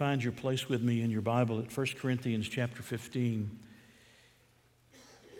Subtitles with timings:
[0.00, 3.50] find your place with me in your Bible at 1 Corinthians chapter 15,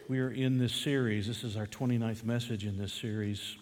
[0.07, 1.27] we are in this series.
[1.27, 3.57] This is our 29th message in this series.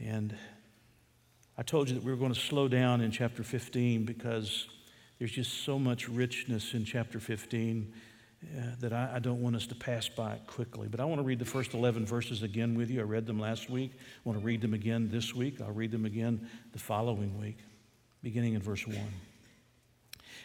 [0.00, 0.36] And
[1.56, 4.66] I told you that we were going to slow down in chapter 15 because
[5.20, 7.92] there's just so much richness in chapter 15
[8.42, 10.88] uh, that I, I, don't want us to pass by it quickly.
[10.88, 12.98] But I want to read the first 11 verses again with you.
[12.98, 13.92] I read them last week.
[13.94, 15.60] I want to read them again this week.
[15.60, 17.58] I'll read them again the following week
[18.22, 18.96] beginning in verse 1.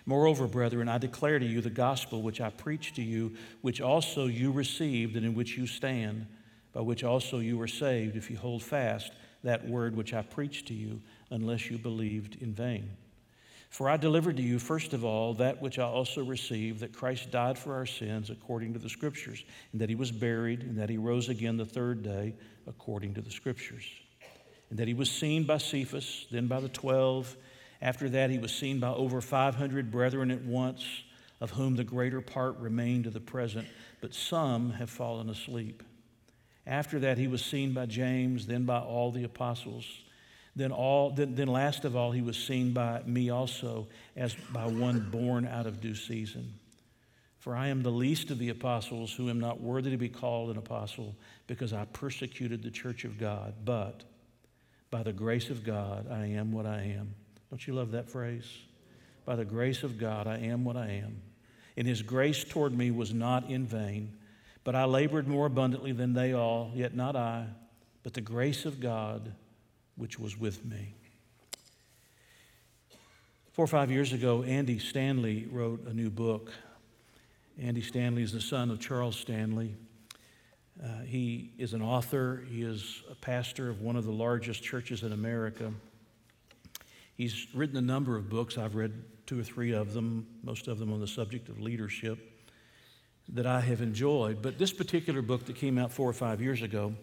[0.06, 4.26] Moreover, brethren, I declare to you the gospel which I preached to you, which also
[4.28, 6.28] you received and in which you stand,
[6.74, 10.68] by which also you were saved, if you hold fast that word which I preached
[10.68, 12.90] to you, unless you believed in vain.
[13.70, 17.32] For I delivered to you, first of all, that which I also received, that Christ
[17.32, 20.90] died for our sins according to the Scriptures, and that he was buried, and that
[20.90, 22.36] he rose again the third day
[22.68, 23.86] according to the Scriptures,
[24.70, 27.36] and that he was seen by Cephas, then by the twelve.
[27.84, 30.86] After that, he was seen by over 500 brethren at once,
[31.42, 33.68] of whom the greater part remain to the present,
[34.00, 35.84] but some have fallen asleep.
[36.66, 39.86] After that, he was seen by James, then by all the apostles.
[40.56, 44.66] Then, all, then, then last of all, he was seen by me also, as by
[44.66, 46.54] one born out of due season.
[47.40, 50.52] For I am the least of the apostles, who am not worthy to be called
[50.52, 51.18] an apostle,
[51.48, 53.56] because I persecuted the church of God.
[53.66, 54.06] But
[54.90, 57.16] by the grace of God, I am what I am.
[57.54, 58.48] Don't you love that phrase?
[59.26, 61.22] By the grace of God, I am what I am.
[61.78, 64.12] And his grace toward me was not in vain,
[64.64, 67.46] but I labored more abundantly than they all, yet not I,
[68.02, 69.36] but the grace of God
[69.98, 70.96] which was with me.
[73.52, 76.52] Four or five years ago, Andy Stanley wrote a new book.
[77.62, 79.76] Andy Stanley is the son of Charles Stanley.
[80.84, 85.04] Uh, he is an author, he is a pastor of one of the largest churches
[85.04, 85.72] in America.
[87.24, 88.58] He's written a number of books.
[88.58, 88.92] I've read
[89.26, 92.20] two or three of them, most of them on the subject of leadership,
[93.30, 94.42] that I have enjoyed.
[94.42, 96.96] But this particular book that came out four or five years ago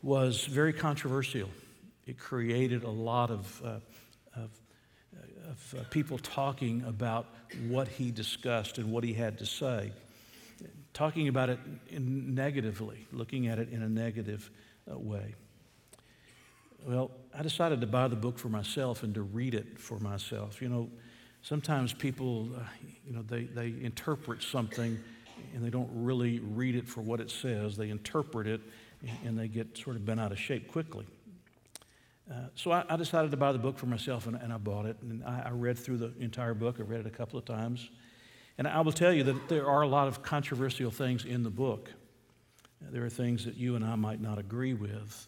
[0.00, 1.50] was very controversial.
[2.06, 3.68] It created a lot of, uh,
[4.36, 4.50] of,
[5.50, 7.26] of uh, people talking about
[7.66, 9.90] what he discussed and what he had to say,
[10.92, 11.58] talking about it
[11.98, 14.48] negatively, looking at it in a negative
[14.88, 15.34] uh, way.
[16.86, 20.62] Well, I decided to buy the book for myself and to read it for myself.
[20.62, 20.88] You know,
[21.42, 22.60] sometimes people, uh,
[23.04, 24.96] you know, they, they interpret something
[25.52, 27.76] and they don't really read it for what it says.
[27.76, 28.60] They interpret it
[29.24, 31.08] and they get sort of bent out of shape quickly.
[32.30, 34.86] Uh, so I, I, decided to buy the book for myself and, and I bought
[34.86, 34.96] it.
[35.02, 36.76] And I, I, read through the entire book.
[36.78, 37.90] I read it a couple of times.
[38.58, 41.50] And I will tell you that there are a lot of controversial things in the
[41.50, 41.90] book.
[42.80, 45.26] There are things that you and I might not agree with.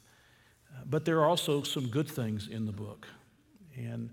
[0.87, 3.07] But there are also some good things in the book.
[3.77, 4.11] And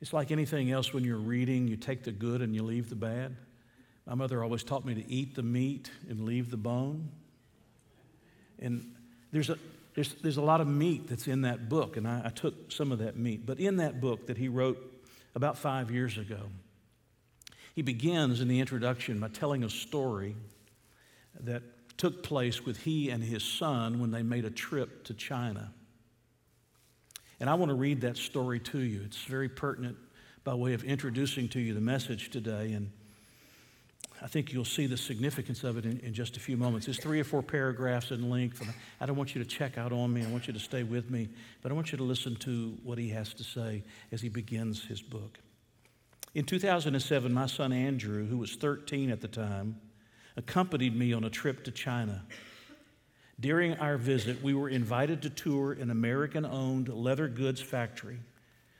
[0.00, 2.96] it's like anything else when you're reading, you take the good and you leave the
[2.96, 3.36] bad.
[4.06, 7.08] My mother always taught me to eat the meat and leave the bone.
[8.58, 8.94] And
[9.30, 9.58] there's a,
[9.94, 12.92] there's, there's a lot of meat that's in that book, and I, I took some
[12.92, 13.46] of that meat.
[13.46, 14.78] But in that book that he wrote
[15.34, 16.40] about five years ago,
[17.74, 20.34] he begins in the introduction by telling a story
[21.40, 21.62] that
[21.96, 25.72] took place with he and his son when they made a trip to China.
[27.42, 29.02] And I want to read that story to you.
[29.04, 29.96] It's very pertinent
[30.44, 32.70] by way of introducing to you the message today.
[32.70, 32.92] And
[34.22, 36.86] I think you'll see the significance of it in, in, just a few moments.
[36.86, 38.60] It's three or four paragraphs in length.
[38.60, 40.24] And I don't want you to check out on me.
[40.24, 41.30] I want you to stay with me.
[41.62, 43.82] But I want you to listen to what he has to say
[44.12, 45.40] as he begins his book.
[46.36, 49.80] In 2007, my son Andrew, who was 13 at the time,
[50.36, 52.22] accompanied me on a trip to China.
[53.42, 58.20] During our visit, we were invited to tour an American owned leather goods factory.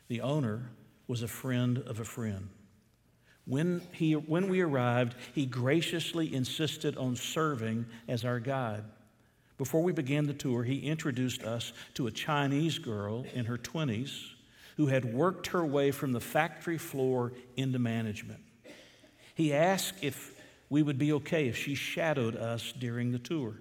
[0.06, 0.70] The owner
[1.08, 2.48] was a friend of a friend.
[3.44, 8.84] When, he, when we arrived, he graciously insisted on serving as our guide.
[9.58, 14.12] Before we began the tour, he introduced us to a Chinese girl in her 20s
[14.76, 18.40] who had worked her way from the factory floor into management.
[19.34, 23.56] He asked if we would be okay if she shadowed us during the tour.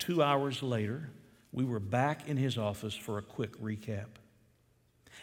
[0.00, 1.10] Two hours later,
[1.52, 4.06] we were back in his office for a quick recap.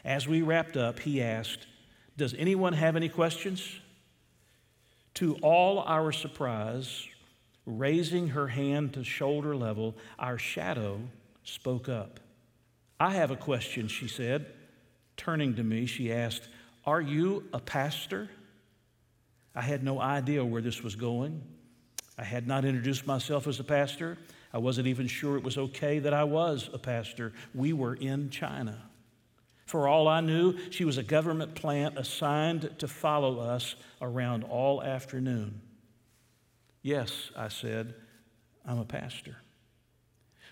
[0.06, 1.65] As we wrapped up, he asked,
[2.15, 3.79] Does anyone have any questions?
[5.15, 7.07] To all our surprise,
[7.65, 11.01] raising her hand to shoulder level, our shadow
[11.44, 12.19] spoke up.
[13.00, 14.45] I have a question, she said.
[15.18, 16.47] Turning to me, she asked,
[16.85, 18.30] Are you a pastor?
[19.56, 21.41] I had no idea where this was going.
[22.15, 24.19] I had not introduced myself as a pastor.
[24.53, 27.33] I wasn't even sure it was okay that I was a pastor.
[27.53, 28.83] We were in China.
[29.65, 34.81] For all I knew, she was a government plant assigned to follow us around all
[34.81, 35.61] afternoon.
[36.81, 37.94] Yes, I said,
[38.65, 39.38] I'm a pastor.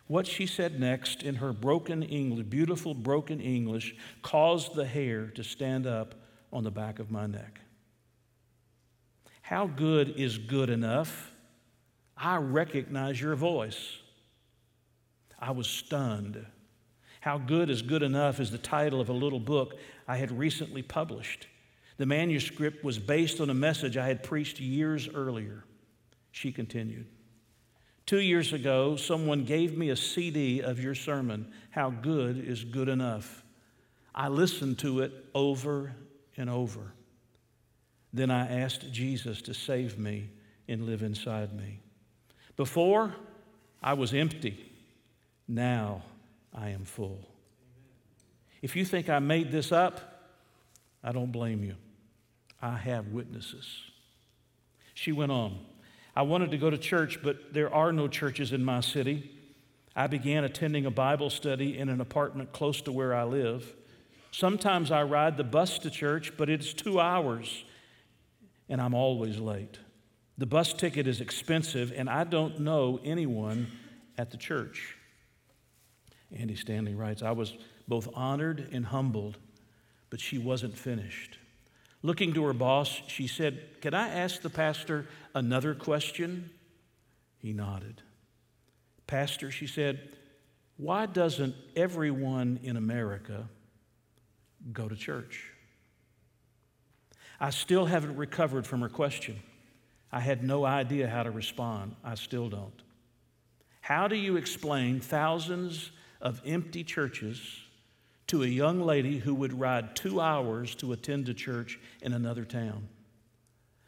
[0.08, 5.44] What she said next in her broken English, beautiful broken English, caused the hair to
[5.44, 6.16] stand up
[6.52, 7.62] on the back of my neck.
[9.42, 11.32] How good is good enough?
[12.18, 13.98] I recognize your voice.
[15.40, 16.46] I was stunned.
[17.20, 19.76] How Good is Good Enough is the title of a little book
[20.08, 21.48] I had recently published.
[21.98, 25.66] The manuscript was based on a message I had preached years earlier.
[26.32, 27.08] She continued.
[28.06, 32.90] Two years ago, someone gave me a CD of your sermon, How Good is Good
[32.90, 33.44] Enough.
[34.14, 35.96] I listened to it over
[36.38, 36.94] and over.
[38.14, 40.30] Then I asked Jesus to save me
[40.68, 41.82] and live inside me.
[42.58, 43.16] Before,
[43.82, 44.72] I was empty.
[45.48, 46.04] Now,
[46.54, 47.20] I am full.
[48.62, 50.32] If you think I made this up,
[51.04, 51.76] I don't blame you.
[52.62, 53.68] I have witnesses.
[54.94, 55.60] She went on.
[56.16, 59.32] I wanted to go to church, but there are no churches in my city.
[59.96, 63.76] I began attending a Bible study in an apartment close to where I live.
[64.32, 67.64] Sometimes I ride the bus to church, but it's two hours,
[68.68, 69.78] and I'm always late.
[70.38, 73.68] The bus ticket is expensive, and I don't know anyone
[74.18, 74.98] at the church.
[76.36, 77.54] Andy Stanley writes I was
[77.88, 79.38] both honored and humbled,
[80.10, 81.38] but she wasn't finished.
[82.02, 86.50] Looking to her boss, she said, Can I ask the pastor another question?
[87.38, 88.02] He nodded.
[89.08, 90.16] Pastor, she said,
[90.78, 93.48] why doesn't everyone in America
[94.74, 95.52] go to church?
[97.40, 99.40] I still haven't recovered from her question.
[100.16, 101.96] I had no idea how to respond.
[102.04, 102.82] I still don't.
[103.82, 105.92] How do you explain thousands
[106.22, 107.40] of empty churches
[108.28, 112.44] to a young lady who would ride two hours to attend a church in another
[112.46, 112.88] town.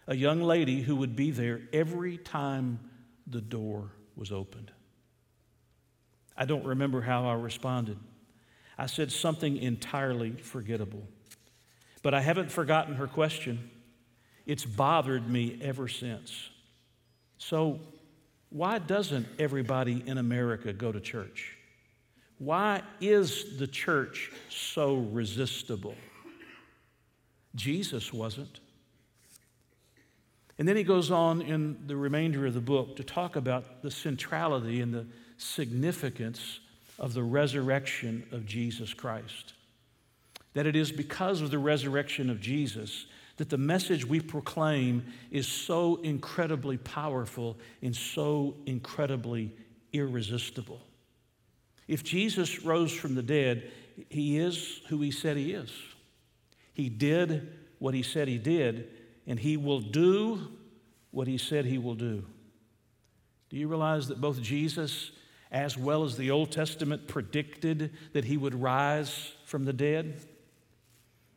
[0.07, 2.79] A young lady who would be there every time
[3.25, 4.71] the door was opened.
[6.37, 7.97] I don't remember how I responded.
[8.77, 11.07] I said something entirely forgettable.
[12.03, 13.71] But I haven't forgotten her question.
[14.47, 16.49] It's bothered me ever since.
[17.37, 17.79] So,
[18.49, 21.57] why doesn't everybody in America go to church?
[22.39, 25.95] Why is the church so resistible?
[27.55, 28.61] Jesus wasn't.
[30.57, 33.91] And then he goes on in the remainder of the book to talk about the
[33.91, 35.05] centrality and the
[35.37, 36.61] significance
[36.97, 39.53] of the resurrection of Jesus Christ.
[40.53, 45.47] That it is because of the resurrection of Jesus that the message we proclaim is
[45.47, 49.55] so incredibly powerful and so incredibly
[49.93, 50.81] irresistible.
[51.87, 53.71] If Jesus rose from the dead,
[54.09, 55.71] he is who he said he is.
[56.73, 58.89] He did what he said he did,
[59.25, 60.51] and he will do
[61.11, 62.25] what he said he will do.
[63.49, 65.11] Do you realize that both Jesus
[65.51, 70.19] as well as the Old Testament predicted that he would rise from the dead?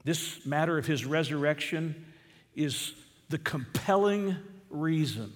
[0.04, 2.06] This matter of his resurrection
[2.54, 2.94] is
[3.28, 4.36] the compelling
[4.70, 5.32] reason.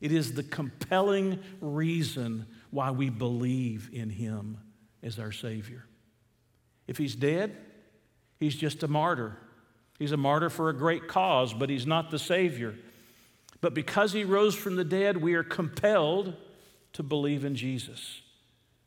[0.00, 4.58] It is the compelling reason why we believe in him
[5.02, 5.84] as our Savior.
[6.86, 7.56] If he's dead,
[8.38, 9.36] he's just a martyr.
[9.98, 12.74] He's a martyr for a great cause, but he's not the Savior.
[13.60, 16.34] But because he rose from the dead, we are compelled
[16.94, 18.22] to believe in Jesus.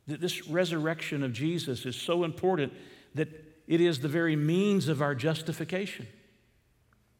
[0.08, 2.72] That this resurrection of Jesus is so important
[3.14, 6.06] that it is the very means of our justification.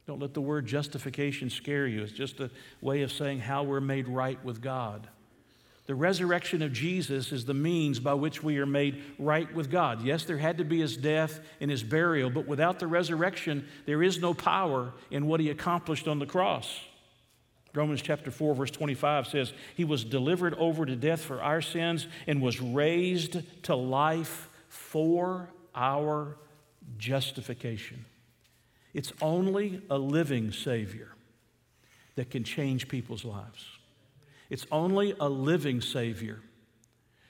[0.06, 2.02] Don't let the word justification scare you.
[2.02, 5.08] It's just a way of saying how we're made right with God.
[5.86, 10.02] The resurrection of Jesus is the means by which we are made right with God.
[10.02, 14.02] Yes, there had to be his death and his burial, but without the resurrection, there
[14.02, 16.80] is no power in what he accomplished on the cross.
[17.74, 22.06] Romans chapter 4, verse 25 says, He was delivered over to death for our sins
[22.26, 26.37] and was raised to life for our
[26.99, 28.04] justification.
[28.93, 31.09] It's only a living Savior
[32.14, 33.66] that can change people's lives.
[34.50, 36.40] It's only a living Savior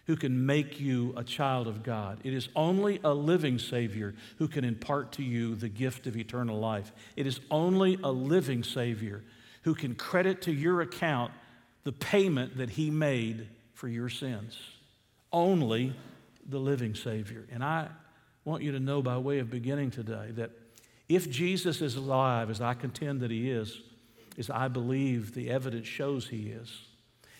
[0.06, 2.20] who can make you a child of God.
[2.24, 6.58] It is only a living Savior who can impart to you the gift of eternal
[6.58, 6.92] life.
[7.16, 9.22] It is only a living Savior
[9.62, 11.32] who can credit to your account
[11.84, 14.58] the payment that He made for your sins.
[15.32, 15.94] Only
[16.46, 17.46] the living Savior.
[17.50, 17.88] And I
[18.44, 20.50] want you to know by way of beginning today that
[21.08, 23.80] if Jesus is alive, as I contend that He is,
[24.38, 26.70] as I believe the evidence shows He is,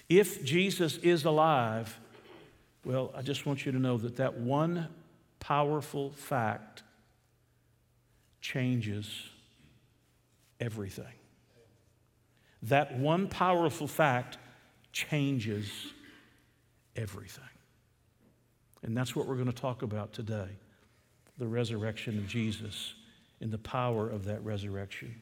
[0.08, 1.98] if Jesus is alive,
[2.84, 4.88] well, I just want you to know that that one
[5.40, 6.82] powerful fact
[8.40, 9.10] changes
[10.60, 11.04] everything.
[12.64, 14.38] That one powerful fact
[14.92, 15.70] changes
[16.96, 17.44] everything.
[18.82, 20.48] And that's what we're going to talk about today
[21.38, 22.94] the resurrection of Jesus
[23.40, 25.20] and the power of that resurrection.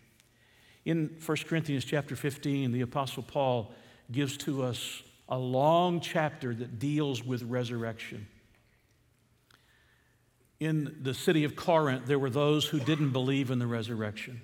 [0.85, 3.73] In 1 Corinthians chapter 15, the Apostle Paul
[4.11, 8.27] gives to us a long chapter that deals with resurrection.
[10.61, 14.41] In the city of Corinth, there were those who didn't believe in the resurrection.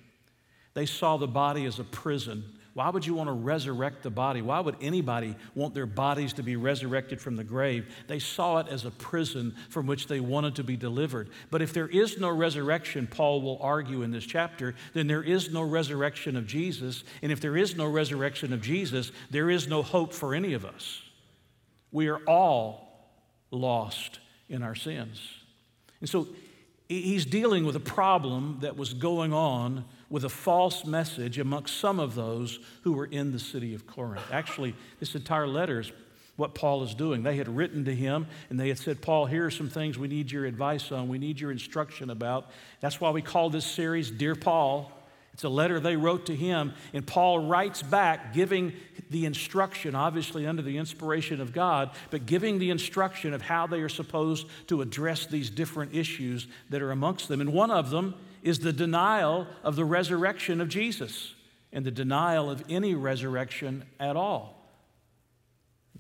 [0.74, 2.44] They saw the body as a prison
[2.78, 4.40] why would you want to resurrect the body?
[4.40, 7.92] Why would anybody want their bodies to be resurrected from the grave?
[8.06, 11.28] They saw it as a prison from which they wanted to be delivered.
[11.50, 15.50] But if there is no resurrection, Paul will argue in this chapter, then there is
[15.50, 17.02] no resurrection of Jesus.
[17.20, 20.64] And if there is no resurrection of Jesus, there is no hope for any of
[20.64, 21.02] us.
[21.90, 23.10] We are all
[23.50, 25.20] lost in our sins.
[25.98, 26.28] And so
[26.88, 32.00] he's dealing with a problem that was going on with a false message amongst some
[32.00, 34.24] of those who were in the city of Corinth.
[34.32, 35.92] Actually, this entire letter is
[36.36, 37.24] what Paul is doing.
[37.24, 40.08] They had written to him and they had said, Paul, here are some things we
[40.08, 42.50] need your advice on, we need your instruction about.
[42.80, 44.92] That's why we call this series Dear Paul.
[45.34, 48.72] It's a letter they wrote to him, and Paul writes back giving
[49.08, 53.80] the instruction, obviously under the inspiration of God, but giving the instruction of how they
[53.80, 57.40] are supposed to address these different issues that are amongst them.
[57.40, 61.34] And one of them is the denial of the resurrection of Jesus
[61.72, 64.58] and the denial of any resurrection at all.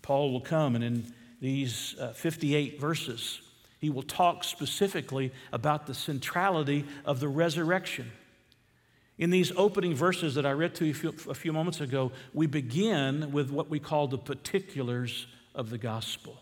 [0.02, 3.40] Paul will come and in these uh, 58 verses,
[3.78, 8.10] he will talk specifically about the centrality of the resurrection.
[9.18, 13.32] In these opening verses that I read to you a few moments ago, we begin
[13.32, 16.40] with what we call the particulars of the gospel.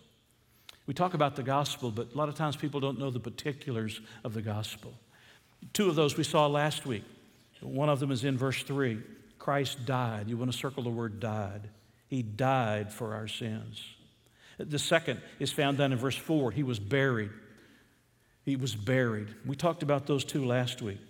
[0.86, 4.00] We talk about the gospel, but a lot of times people don't know the particulars
[4.24, 4.94] of the gospel.
[5.72, 7.04] Two of those we saw last week.
[7.60, 9.00] One of them is in verse 3.
[9.38, 10.28] Christ died.
[10.28, 11.68] You want to circle the word died.
[12.08, 13.82] He died for our sins.
[14.58, 16.50] The second is found down in verse 4.
[16.50, 17.30] He was buried.
[18.44, 19.28] He was buried.
[19.44, 21.00] We talked about those two last week.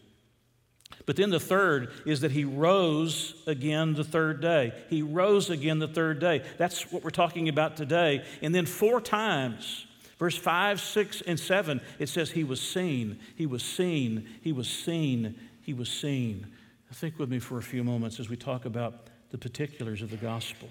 [1.04, 4.72] But then the third is that he rose again the third day.
[4.88, 6.42] He rose again the third day.
[6.58, 8.24] That's what we're talking about today.
[8.42, 9.85] And then four times
[10.18, 14.68] Verse 5, 6, and 7, it says, He was seen, He was seen, He was
[14.68, 16.46] seen, He was seen.
[16.92, 20.16] Think with me for a few moments as we talk about the particulars of the
[20.16, 20.68] gospel.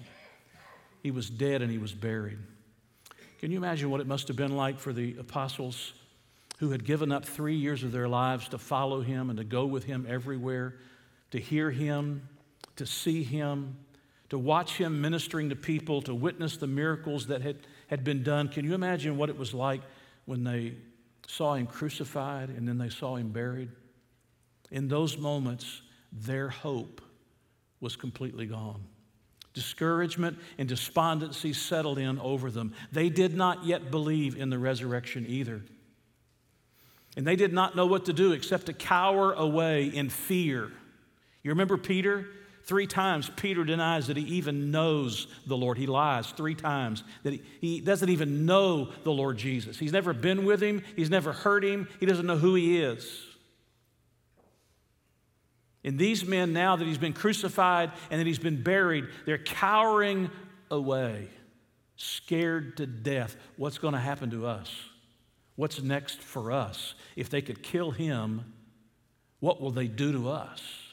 [1.02, 2.38] He was dead and He was buried.
[3.38, 5.92] Can you imagine what it must have been like for the apostles
[6.58, 9.66] who had given up three years of their lives to follow Him and to go
[9.66, 10.74] with Him everywhere,
[11.30, 12.28] to hear Him,
[12.74, 13.76] to see Him,
[14.30, 18.48] to watch Him ministering to people, to witness the miracles that had had been done.
[18.48, 19.80] Can you imagine what it was like
[20.24, 20.74] when they
[21.26, 23.70] saw him crucified and then they saw him buried?
[24.70, 27.00] In those moments, their hope
[27.80, 28.82] was completely gone.
[29.54, 32.74] Discouragement and despondency settled in over them.
[32.92, 35.62] They did not yet believe in the resurrection either.
[37.16, 40.70] And they did not know what to do except to cower away in fear.
[41.42, 42.26] You remember Peter?
[42.66, 45.78] Three times, Peter denies that he even knows the Lord.
[45.78, 49.78] He lies three times that he, he doesn't even know the Lord Jesus.
[49.78, 53.22] He's never been with him, he's never heard him, he doesn't know who he is.
[55.84, 60.28] And these men, now that he's been crucified and that he's been buried, they're cowering
[60.68, 61.28] away,
[61.94, 63.36] scared to death.
[63.56, 64.74] What's going to happen to us?
[65.54, 66.96] What's next for us?
[67.14, 68.52] If they could kill him,
[69.38, 70.85] what will they do to us?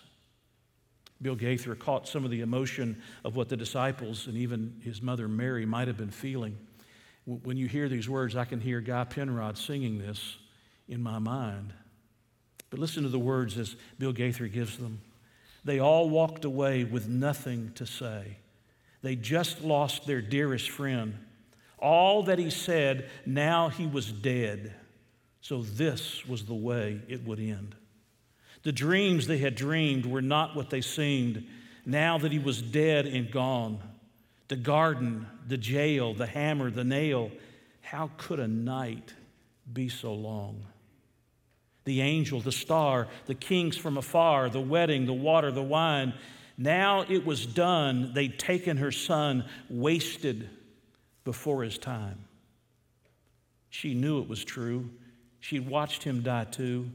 [1.23, 5.27] Bill Gaither caught some of the emotion of what the disciples and even his mother
[5.27, 6.57] Mary might have been feeling.
[7.25, 10.37] When you hear these words, I can hear Guy Penrod singing this
[10.89, 11.73] in my mind.
[12.69, 14.99] But listen to the words as Bill Gaither gives them.
[15.63, 18.37] They all walked away with nothing to say.
[19.01, 21.17] They just lost their dearest friend.
[21.79, 24.73] All that he said, now he was dead.
[25.39, 27.75] So this was the way it would end.
[28.63, 31.45] The dreams they had dreamed were not what they seemed
[31.85, 33.79] now that he was dead and gone.
[34.47, 37.31] The garden, the jail, the hammer, the nail.
[37.81, 39.13] How could a night
[39.71, 40.65] be so long?
[41.85, 46.13] The angel, the star, the kings from afar, the wedding, the water, the wine.
[46.57, 48.13] Now it was done.
[48.13, 50.49] They'd taken her son, wasted
[51.25, 52.25] before his time.
[53.69, 54.89] She knew it was true.
[55.41, 56.89] She'd watched him die too.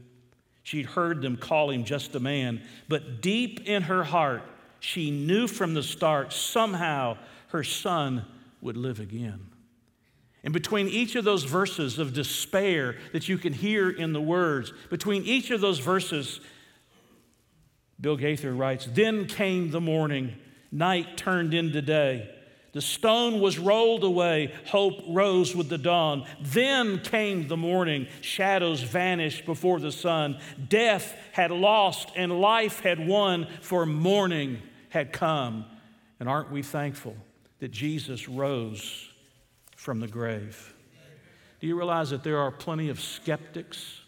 [0.63, 4.43] She'd heard them call him just a man, but deep in her heart,
[4.79, 8.25] she knew from the start somehow her son
[8.61, 9.47] would live again.
[10.43, 14.71] And between each of those verses of despair that you can hear in the words,
[14.89, 16.39] between each of those verses,
[17.99, 20.35] Bill Gaither writes Then came the morning,
[20.71, 22.29] night turned into day.
[22.79, 26.23] The stone was rolled away, hope rose with the dawn.
[26.39, 30.39] Then came the morning, shadows vanished before the sun.
[30.69, 35.65] Death had lost and life had won, for morning had come.
[36.21, 37.17] And aren't we thankful
[37.59, 39.09] that Jesus rose
[39.75, 40.73] from the grave?
[41.59, 43.99] Do you realize that there are plenty of skeptics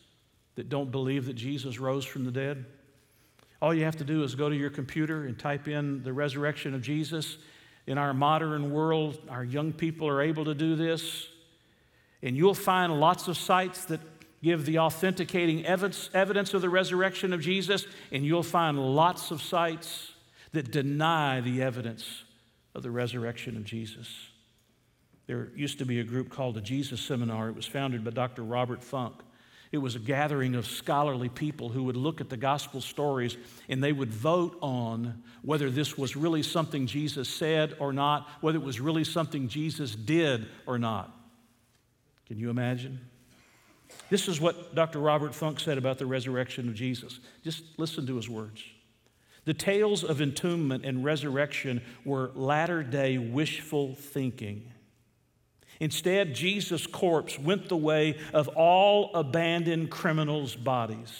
[0.55, 2.63] that don't believe that Jesus rose from the dead?
[3.61, 6.73] All you have to do is go to your computer and type in the resurrection
[6.73, 7.37] of Jesus
[7.87, 11.27] in our modern world, our young people are able to do this.
[12.23, 13.99] And you'll find lots of sites that
[14.43, 19.41] give the authenticating evidence, evidence of the resurrection of Jesus, and you'll find lots of
[19.41, 20.13] sites
[20.51, 22.23] that deny the evidence
[22.75, 24.07] of the resurrection of Jesus.
[25.27, 27.49] There used to be a group called the Jesus Seminar.
[27.49, 28.43] It was founded by Dr.
[28.43, 29.15] Robert Funk.
[29.71, 33.37] It was a gathering of scholarly people who would look at the gospel stories
[33.69, 38.57] and they would vote on whether this was really something Jesus said or not, whether
[38.57, 41.15] it was really something Jesus did or not.
[42.27, 42.99] Can you imagine?
[44.09, 44.99] This is what Dr.
[44.99, 47.19] Robert Funk said about the resurrection of Jesus.
[47.43, 48.61] Just listen to his words.
[49.45, 54.70] The tales of entombment and resurrection were latter day wishful thinking.
[55.81, 61.11] Instead, Jesus' corpse went the way of all abandoned criminals' bodies.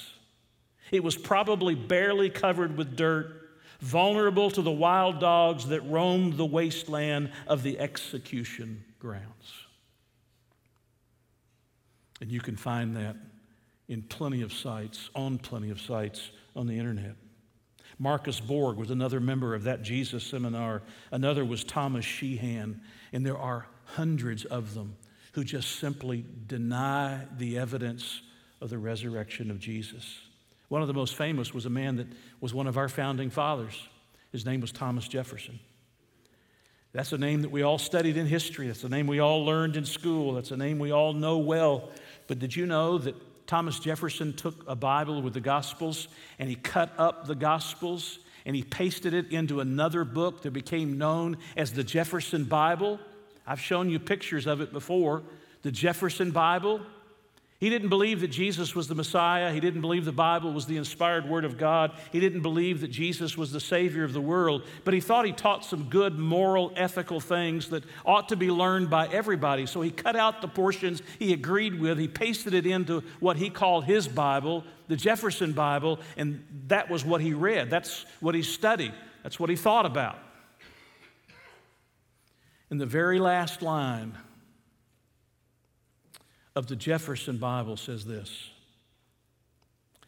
[0.92, 6.46] It was probably barely covered with dirt, vulnerable to the wild dogs that roamed the
[6.46, 9.52] wasteland of the execution grounds.
[12.22, 13.16] And you can find that
[13.88, 17.16] in plenty of sites, on plenty of sites on the internet.
[17.98, 20.84] Marcus Borg was another member of that Jesus seminar.
[21.12, 22.80] Another was Thomas Sheehan.
[23.12, 24.96] And there are hundreds of them
[25.34, 28.22] who just simply deny the evidence
[28.60, 30.20] of the resurrection of Jesus.
[30.68, 32.08] One of the most famous was a man that
[32.40, 33.88] was one of our founding fathers.
[34.32, 35.60] His name was Thomas Jefferson.
[36.94, 38.68] That's a name that we all studied in history.
[38.68, 40.34] That's a name we all learned in school.
[40.34, 41.90] That's a name we all know well.
[42.28, 43.16] But did you know that
[43.48, 46.08] Thomas Jefferson took a Bible with the Gospels
[46.40, 50.98] and he cut up the Gospels and he pasted it into another book that became
[50.98, 53.00] known as the Jefferson Bible?
[53.52, 55.24] I've shown you pictures of it before.
[55.64, 56.80] The Jefferson Bible.
[57.60, 59.52] He didn't believe that Jesus was the Messiah.
[59.52, 61.92] He didn't believe the Bible was the inspired Word of God.
[62.14, 64.64] He didn't believe that Jesus was the Savior of the world.
[64.86, 68.90] But he thought he taught some good, moral, ethical things that ought to be learned
[68.90, 69.66] by everybody.
[69.66, 72.00] So he cut out the portions he agreed with.
[72.00, 77.04] He pasted it into what he called his Bible, the Jefferson Bible, and that was
[77.04, 77.70] what he read.
[77.70, 78.94] That's what he studied.
[79.24, 80.18] That's what he thought about.
[82.72, 84.18] In the very last line
[86.56, 88.50] of the Jefferson Bible says this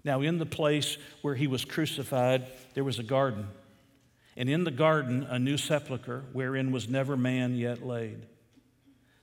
[0.06, 3.48] Now, in the place where he was crucified, there was a garden,
[4.38, 8.26] and in the garden a new sepulchre wherein was never man yet laid.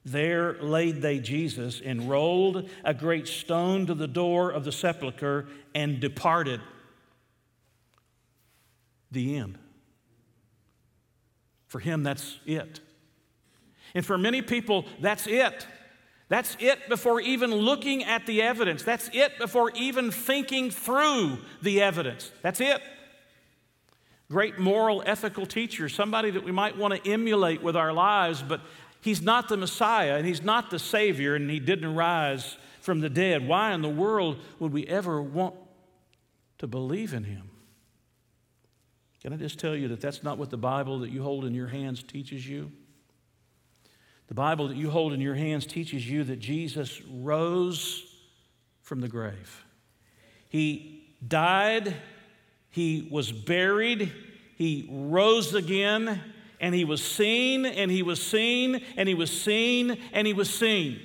[0.04, 5.46] There laid they Jesus and rolled a great stone to the door of the sepulchre
[5.74, 6.60] and departed.
[9.10, 9.58] The end.
[11.68, 12.80] For him, that's it.
[13.94, 15.66] And for many people, that's it.
[16.28, 18.84] That's it before even looking at the evidence.
[18.84, 22.30] That's it before even thinking through the evidence.
[22.42, 22.80] That's it.
[24.30, 28.60] Great moral, ethical teacher, somebody that we might want to emulate with our lives, but
[29.00, 33.10] he's not the Messiah and he's not the Savior and he didn't rise from the
[33.10, 33.48] dead.
[33.48, 35.56] Why in the world would we ever want
[36.58, 37.50] to believe in him?
[39.20, 41.54] Can I just tell you that that's not what the Bible that you hold in
[41.54, 42.70] your hands teaches you?
[44.30, 48.04] The Bible that you hold in your hands teaches you that Jesus rose
[48.80, 49.64] from the grave.
[50.48, 51.96] He died,
[52.70, 54.12] he was buried,
[54.54, 56.20] he rose again,
[56.60, 60.48] and he was seen, and he was seen, and he was seen, and he was
[60.48, 61.00] seen.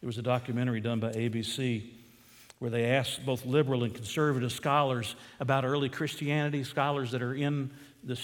[0.00, 1.84] There was a documentary done by ABC
[2.60, 7.70] where they asked both liberal and conservative scholars about early Christianity, scholars that are in
[8.04, 8.18] the,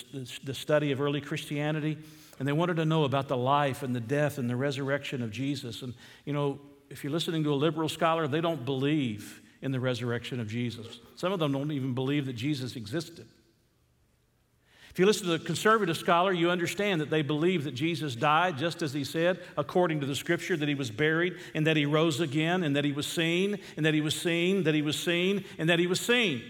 [0.45, 1.99] the, study of early Christianity
[2.39, 5.31] and they wanted to know about the life and the death and the resurrection of
[5.31, 5.83] Jesus.
[5.83, 9.81] And, you know, if you're listening to a liberal scholar, they don't believe in the
[9.81, 11.01] resurrection of Jesus.
[11.17, 13.27] Some of them don't even believe that Jesus existed.
[14.91, 18.59] If you listen to the conservative scholar, you understand that they believe that Jesus died
[18.59, 21.87] just as he said, according to the scripture, that he was buried and that he
[21.87, 24.99] rose again and that he was seen and that he was seen, that he was
[24.99, 26.43] seen, and that he was seen.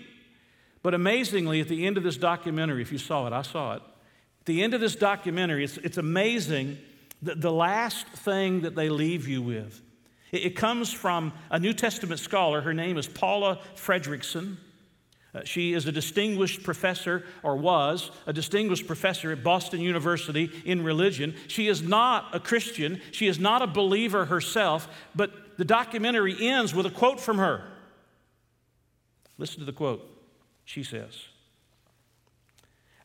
[0.82, 3.82] But amazingly, at the end of this documentary, if you saw it, I saw it,
[4.48, 6.78] the end of this documentary, it's, it's amazing
[7.22, 9.80] the, the last thing that they leave you with.
[10.32, 12.60] It, it comes from a New Testament scholar.
[12.60, 14.56] Her name is Paula Fredriksen,
[15.34, 20.82] Uh, she is a distinguished professor, or was a distinguished professor at Boston University in
[20.82, 21.34] religion.
[21.48, 23.00] She is not a Christian.
[23.12, 27.62] She is not a believer herself, but the documentary ends with a quote from her.
[29.36, 30.02] Listen to the quote.
[30.64, 31.14] She says,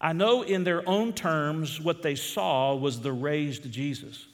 [0.04, 4.28] I know in their own terms what they saw was the raised Jesus.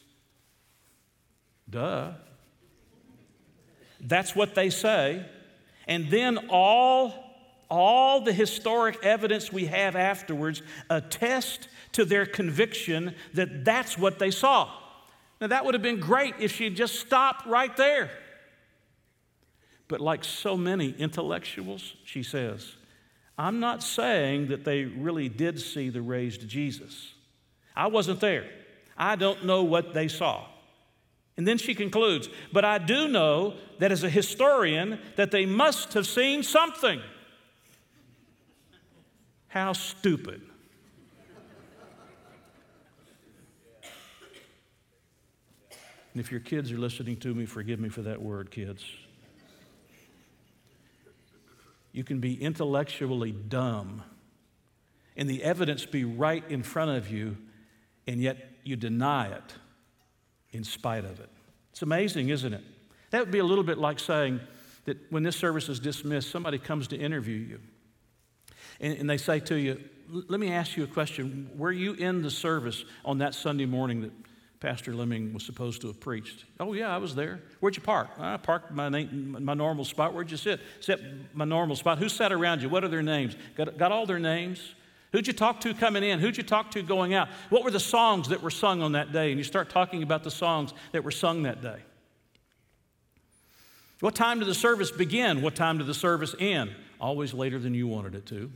[1.69, 2.13] Duh.
[4.01, 5.23] That's what they say.
[5.87, 7.13] And then all
[7.69, 14.31] all the historic evidence we have afterwards attest to their conviction that that's what they
[14.31, 14.71] saw.
[15.39, 18.09] Now, that would have been great if she had just stopped right there.
[19.87, 22.75] But, like so many intellectuals, she says,
[23.39, 27.13] I'm not saying that they really did see the raised Jesus.
[27.73, 28.49] I wasn't there.
[28.97, 30.45] I don't know what they saw.
[31.37, 35.93] And then she concludes, but I do know that as a historian that they must
[35.93, 36.99] have seen something.
[39.47, 40.41] How stupid.
[46.13, 48.83] And if your kids are listening to me, forgive me for that word, kids.
[51.99, 54.03] You can be intellectually dumb
[55.17, 57.35] and the evidence be right in front of you,
[58.07, 59.53] and yet you deny it
[60.51, 61.27] in spite of it.
[61.71, 62.63] It's amazing, isn't it?
[63.09, 64.39] That would be a little bit like saying
[64.85, 67.59] that when this service is dismissed, somebody comes to interview you
[68.79, 71.49] and, and they say to you, Let me ask you a question.
[71.57, 74.13] Were you in the service on that Sunday morning that
[74.59, 76.43] Pastor Lemming was supposed to have preached?
[76.59, 77.39] Oh, yeah, I was there.
[77.61, 78.09] Where'd you park?
[78.19, 80.13] I parked my, my normal spot.
[80.13, 80.59] Where'd you sit?
[80.81, 81.01] Sit
[81.33, 81.97] my normal spot.
[81.97, 82.67] Who sat around you?
[82.67, 83.37] What are their names?
[83.55, 84.75] Got, got all their names?
[85.13, 86.19] Who'd you talk to coming in?
[86.19, 87.29] Who'd you talk to going out?
[87.49, 89.31] What were the songs that were sung on that day?
[89.31, 91.77] And you start talking about the songs that were sung that day.
[94.01, 95.41] What time did the service begin?
[95.41, 96.71] What time did the service end?
[96.99, 98.51] Always later than you wanted it to.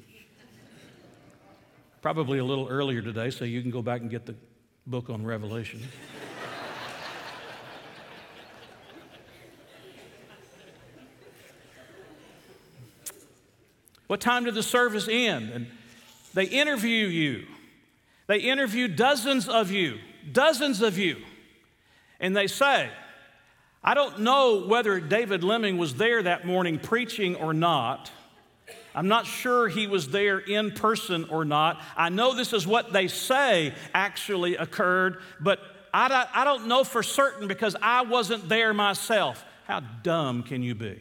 [2.02, 4.36] Probably a little earlier today, so you can go back and get the
[4.86, 5.82] book on Revelation.
[14.08, 15.50] what time did the service end?
[15.50, 15.68] And
[16.34, 17.48] they interview you.
[18.28, 20.00] They interview dozens of you,
[20.32, 21.18] dozens of you.
[22.20, 22.90] And they say,
[23.84, 28.12] I don't know whether David Lemming was there that morning preaching or not.
[28.96, 31.82] I'm not sure he was there in person or not.
[31.98, 35.60] I know this is what they say actually occurred, but
[35.94, 39.44] I don't, I don't know for certain because I wasn't there myself.
[39.66, 41.00] How dumb can you be?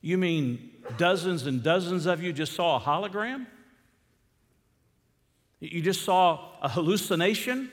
[0.00, 3.46] You mean dozens and dozens of you just saw a hologram?
[5.58, 7.70] You just saw a hallucination?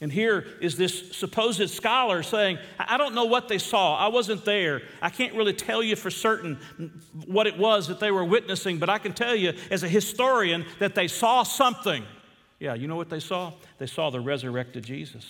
[0.00, 3.96] And here is this supposed scholar saying, I don't know what they saw.
[3.96, 4.82] I wasn't there.
[5.00, 6.58] I can't really tell you for certain
[7.26, 10.66] what it was that they were witnessing, but I can tell you as a historian
[10.80, 12.04] that they saw something.
[12.58, 13.52] Yeah, you know what they saw?
[13.78, 15.26] They saw the resurrected Jesus.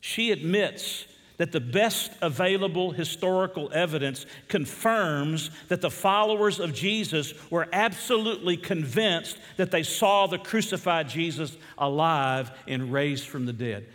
[0.00, 1.06] She admits
[1.38, 9.38] that the best available historical evidence confirms that the followers of Jesus were absolutely convinced
[9.56, 13.86] that they saw the crucified Jesus alive and raised from the dead.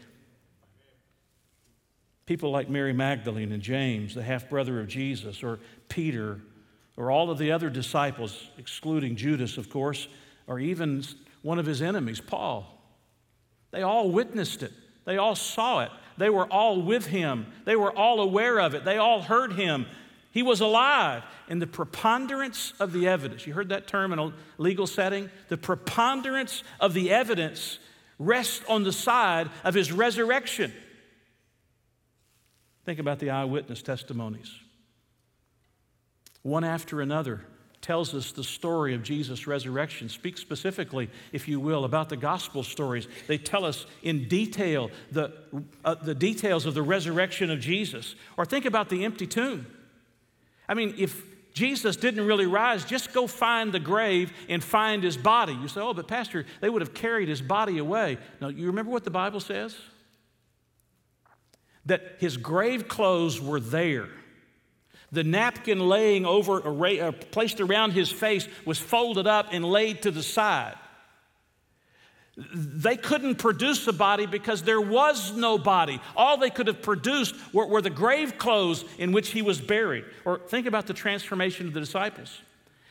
[2.26, 6.42] People like Mary Magdalene and James, the half brother of Jesus, or Peter,
[6.98, 10.08] or all of the other disciples, excluding Judas, of course,
[10.48, 11.04] or even
[11.42, 12.74] one of his enemies, Paul,
[13.72, 14.74] they all witnessed it.
[15.06, 15.92] They all saw it.
[16.18, 17.48] They were all with him.
[17.66, 18.86] They were all aware of it.
[18.86, 19.86] They all heard him.
[20.32, 21.24] He was alive.
[21.48, 25.30] And the preponderance of the evidence, you heard that term in a legal setting?
[25.50, 27.80] The preponderance of the evidence
[28.20, 30.74] rests on the side of his resurrection.
[32.86, 34.52] Think about the eyewitness testimonies.
[36.42, 37.42] One after another,
[37.82, 40.10] tells us the story of Jesus' resurrection.
[40.10, 43.08] Speak specifically, if you will, about the gospel stories.
[43.28, 45.32] They tell us in detail the,
[45.86, 48.16] uh, the details of the resurrection of Jesus.
[48.36, 49.68] Or think about the empty tomb.
[50.68, 55.18] I mean, if Jesus didn't really rise, just go find the grave and find his
[55.18, 55.54] body.
[55.54, 58.18] You say, oh, but Pastor, they would have carried his body away.
[58.42, 59.76] No, you remember what the Bible says?
[61.86, 64.10] That his grave clothes were there.
[65.12, 70.12] The napkin laying over, uh, placed around his face, was folded up and laid to
[70.12, 70.76] the side.
[72.36, 76.00] They couldn't produce a body because there was no body.
[76.16, 80.06] All they could have produced were, were the grave clothes in which he was buried.
[80.24, 82.42] Or think about the transformation of the disciples.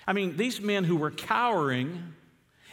[0.07, 2.15] I mean, these men who were cowering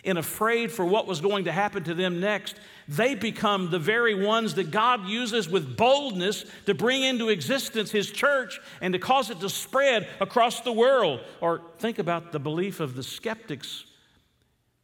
[0.05, 2.55] and afraid for what was going to happen to them next,
[2.87, 8.11] they become the very ones that God uses with boldness to bring into existence His
[8.11, 11.21] church and to cause it to spread across the world.
[11.39, 13.85] Or think about the belief of the skeptics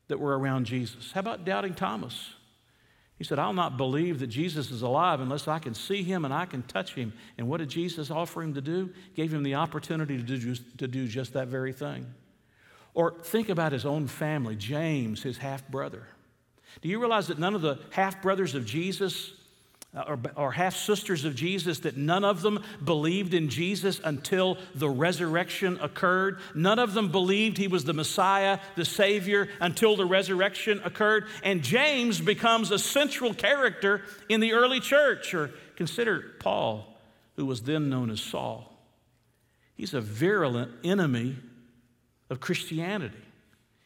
[0.07, 1.11] that were around Jesus.
[1.11, 2.33] How about doubting Thomas?
[3.17, 6.33] He said, I'll not believe that Jesus is alive unless I can see him and
[6.33, 7.11] I can touch him.
[7.37, 8.93] And what did Jesus offer him to do?
[9.13, 12.07] Gave him the opportunity to do, to do just that very thing.
[12.99, 16.03] Or think about his own family, James, his half brother.
[16.81, 19.31] Do you realize that none of the half brothers of Jesus
[19.95, 24.57] uh, or, or half sisters of Jesus, that none of them believed in Jesus until
[24.75, 26.39] the resurrection occurred.
[26.53, 31.25] None of them believed he was the Messiah, the Savior, until the resurrection occurred.
[31.41, 35.33] And James becomes a central character in the early church.
[35.33, 36.99] Or consider Paul,
[37.37, 38.77] who was then known as Saul.
[39.77, 41.37] He's a virulent enemy
[42.29, 43.17] of Christianity.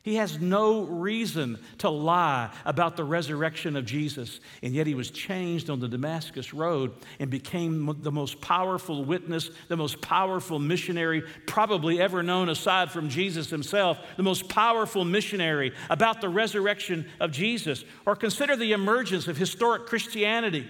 [0.03, 5.09] He has no reason to lie about the resurrection of Jesus, and yet he was
[5.09, 11.23] changed on the Damascus Road and became the most powerful witness, the most powerful missionary
[11.47, 17.31] probably ever known aside from Jesus himself, the most powerful missionary about the resurrection of
[17.31, 17.85] Jesus.
[18.05, 20.67] Or consider the emergence of historic Christianity.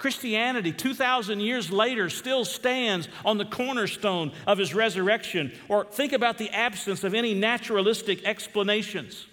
[0.00, 5.52] Christianity, 2,000 years later, still stands on the cornerstone of his resurrection.
[5.68, 9.26] Or think about the absence of any naturalistic explanations.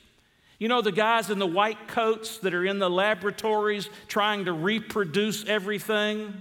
[0.60, 4.52] You know, the guys in the white coats that are in the laboratories trying to
[4.52, 6.34] reproduce everything?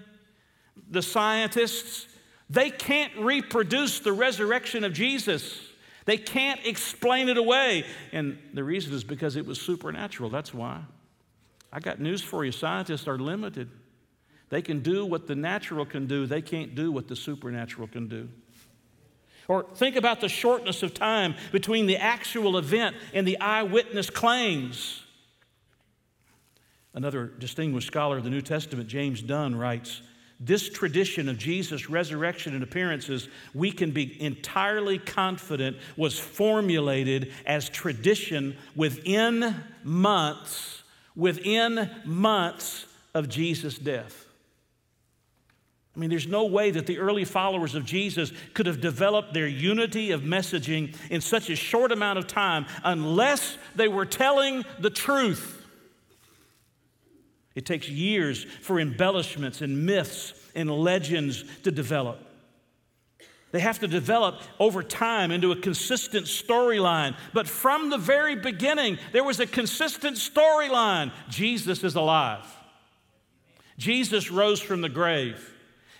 [0.90, 2.08] The scientists,
[2.50, 5.56] they can't reproduce the resurrection of Jesus.
[6.04, 7.84] They can't explain it away.
[8.10, 10.30] And the reason is because it was supernatural.
[10.30, 10.80] That's why.
[11.72, 13.70] I got news for you scientists are limited.
[14.48, 18.08] They can do what the natural can do, they can't do what the supernatural can
[18.08, 18.28] do.
[19.48, 25.02] Or think about the shortness of time between the actual event and the eyewitness claims.
[26.94, 30.00] Another distinguished scholar of the New Testament, James Dunn, writes
[30.40, 37.68] This tradition of Jesus' resurrection and appearances, we can be entirely confident, was formulated as
[37.68, 39.54] tradition within
[39.84, 40.82] months,
[41.14, 44.25] within months of Jesus' death.
[45.96, 49.46] I mean, there's no way that the early followers of Jesus could have developed their
[49.46, 54.90] unity of messaging in such a short amount of time unless they were telling the
[54.90, 55.64] truth.
[57.54, 62.20] It takes years for embellishments and myths and legends to develop.
[63.52, 67.16] They have to develop over time into a consistent storyline.
[67.32, 72.44] But from the very beginning, there was a consistent storyline Jesus is alive,
[73.78, 75.54] Jesus rose from the grave.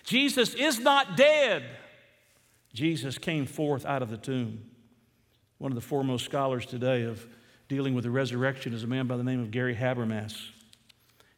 [0.07, 1.63] Jesus is not dead.
[2.73, 4.63] Jesus came forth out of the tomb.
[5.57, 7.27] One of the foremost scholars today of
[7.67, 10.33] dealing with the resurrection is a man by the name of Gary Habermas.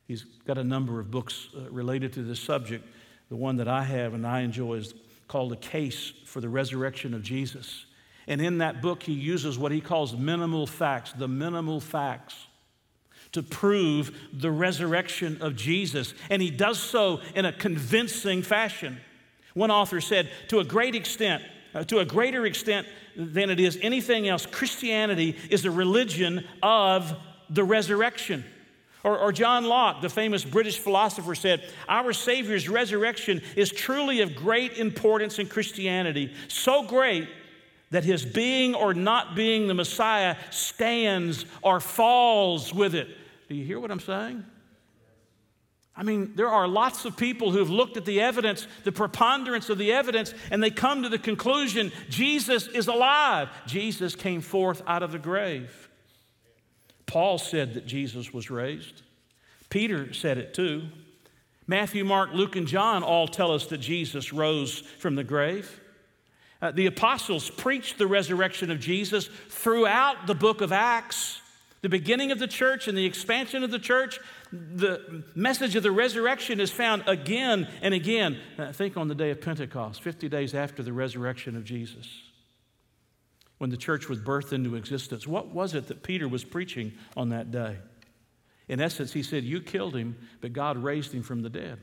[0.07, 2.87] He's got a number of books uh, related to this subject.
[3.29, 4.93] The one that I have and I enjoy is
[5.27, 7.87] called A Case for the Resurrection of Jesus.
[8.27, 12.35] And in that book, he uses what he calls minimal facts, the minimal facts
[13.31, 16.13] to prove the resurrection of Jesus.
[16.29, 18.97] And he does so in a convincing fashion.
[19.53, 23.77] One author said, to a great extent, uh, to a greater extent than it is
[23.81, 27.15] anything else, Christianity is a religion of
[27.49, 28.43] the resurrection.
[29.03, 34.35] Or, or, John Locke, the famous British philosopher, said, Our Savior's resurrection is truly of
[34.35, 37.29] great importance in Christianity, so great
[37.91, 43.07] that his being or not being the Messiah stands or falls with it.
[43.49, 44.45] Do you hear what I'm saying?
[45.95, 49.77] I mean, there are lots of people who've looked at the evidence, the preponderance of
[49.77, 53.49] the evidence, and they come to the conclusion Jesus is alive.
[53.65, 55.89] Jesus came forth out of the grave.
[57.05, 59.01] Paul said that Jesus was raised.
[59.69, 60.83] Peter said it too.
[61.67, 65.81] Matthew, Mark, Luke, and John all tell us that Jesus rose from the grave.
[66.61, 71.41] Uh, the apostles preached the resurrection of Jesus throughout the book of Acts.
[71.81, 74.19] The beginning of the church and the expansion of the church,
[74.51, 78.37] the message of the resurrection is found again and again.
[78.57, 82.07] I think on the day of Pentecost, 50 days after the resurrection of Jesus,
[83.59, 85.27] when the church was birthed into existence.
[85.27, 87.77] What was it that Peter was preaching on that day?
[88.67, 91.79] In essence, he said, You killed him, but God raised him from the dead.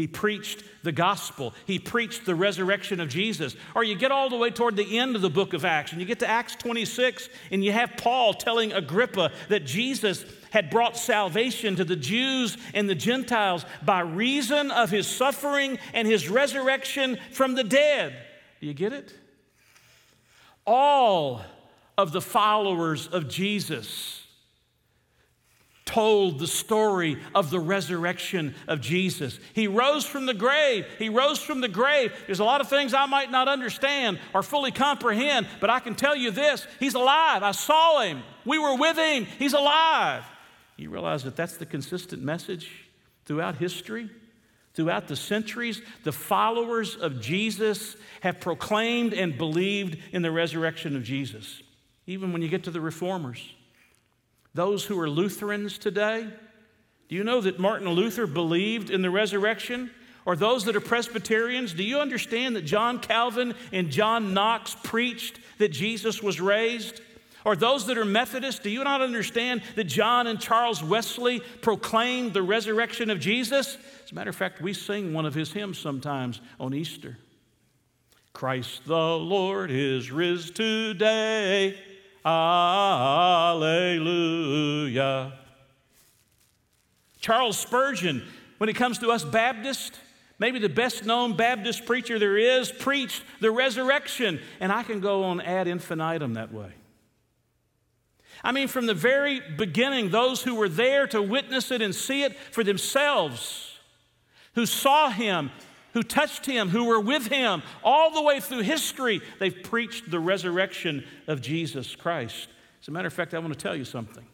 [0.00, 1.52] He preached the gospel.
[1.66, 3.54] He preached the resurrection of Jesus.
[3.74, 6.00] Or you get all the way toward the end of the book of Acts, and
[6.00, 10.96] you get to Acts 26, and you have Paul telling Agrippa that Jesus had brought
[10.96, 17.18] salvation to the Jews and the Gentiles by reason of his suffering and his resurrection
[17.30, 18.14] from the dead.
[18.62, 19.12] Do you get it?
[20.66, 21.42] All
[21.98, 24.19] of the followers of Jesus
[25.90, 29.40] told the story of the resurrection of Jesus.
[29.54, 30.86] He rose from the grave.
[31.00, 32.12] He rose from the grave.
[32.26, 35.96] There's a lot of things I might not understand or fully comprehend, but I can
[35.96, 37.42] tell you this He's alive.
[37.42, 38.22] I saw him.
[38.44, 39.24] We were with him.
[39.38, 40.24] He's alive.
[40.76, 42.70] You realize that that's the consistent message
[43.24, 44.08] throughout history?
[44.74, 51.02] Throughout the centuries, the followers of Jesus have proclaimed and believed in the resurrection of
[51.02, 51.60] Jesus.
[52.06, 53.52] Even when you get to the reformers,
[54.54, 56.28] those who are Lutherans today,
[57.08, 59.90] do you know that Martin Luther believed in the resurrection?
[60.26, 65.40] Or those that are Presbyterians, do you understand that John Calvin and John Knox preached
[65.58, 67.00] that Jesus was raised?
[67.44, 72.34] Or those that are Methodists, do you not understand that John and Charles Wesley proclaimed
[72.34, 73.78] the resurrection of Jesus?
[74.04, 77.16] As a matter of fact, we sing one of his hymns sometimes on Easter.
[78.32, 81.76] Christ the Lord is risen today.
[82.24, 83.70] Alleluia.
[87.20, 88.22] Charles Spurgeon,
[88.58, 89.98] when it comes to us Baptists,
[90.38, 94.40] maybe the best known Baptist preacher there is, preached the resurrection.
[94.58, 96.72] And I can go on ad infinitum that way.
[98.42, 102.22] I mean, from the very beginning, those who were there to witness it and see
[102.22, 103.78] it for themselves,
[104.54, 105.50] who saw him,
[105.92, 110.20] who touched him, who were with him all the way through history, they've preached the
[110.20, 112.48] resurrection of Jesus Christ.
[112.80, 114.26] As a matter of fact, I want to tell you something.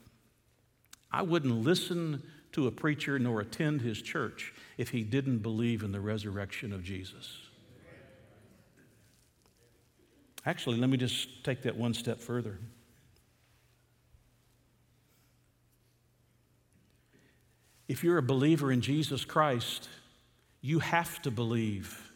[1.10, 5.92] I wouldn't listen to a preacher nor attend his church if he didn't believe in
[5.92, 7.38] the resurrection of Jesus.
[10.44, 12.58] Actually, let me just take that one step further.
[17.88, 19.88] If you're a believer in Jesus Christ,
[20.66, 22.10] you have to believe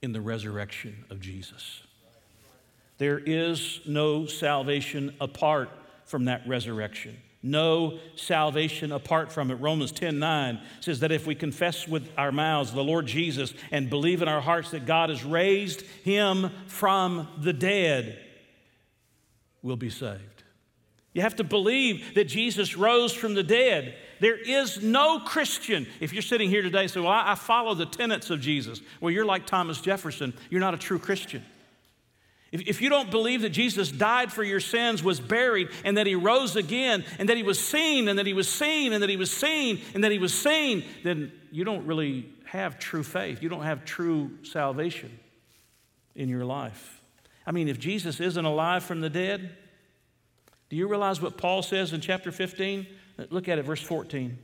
[0.00, 1.82] in the resurrection of Jesus.
[2.98, 5.68] There is no salvation apart
[6.04, 7.16] from that resurrection.
[7.42, 9.56] No salvation apart from it.
[9.56, 13.90] Romans 10 9 says that if we confess with our mouths the Lord Jesus and
[13.90, 18.16] believe in our hearts that God has raised him from the dead,
[19.60, 20.35] we'll be saved.
[21.16, 23.94] You have to believe that Jesus rose from the dead.
[24.20, 25.86] There is no Christian.
[25.98, 28.82] If you're sitting here today and say, Well, I, I follow the tenets of Jesus,
[29.00, 30.34] well, you're like Thomas Jefferson.
[30.50, 31.42] You're not a true Christian.
[32.52, 36.06] If, if you don't believe that Jesus died for your sins, was buried, and that
[36.06, 39.08] he rose again, and that he was seen, and that he was seen, and that
[39.08, 43.42] he was seen, and that he was seen, then you don't really have true faith.
[43.42, 45.18] You don't have true salvation
[46.14, 47.00] in your life.
[47.46, 49.56] I mean, if Jesus isn't alive from the dead,
[50.68, 52.86] do you realize what Paul says in chapter 15?
[53.30, 54.38] Look at it, verse 14.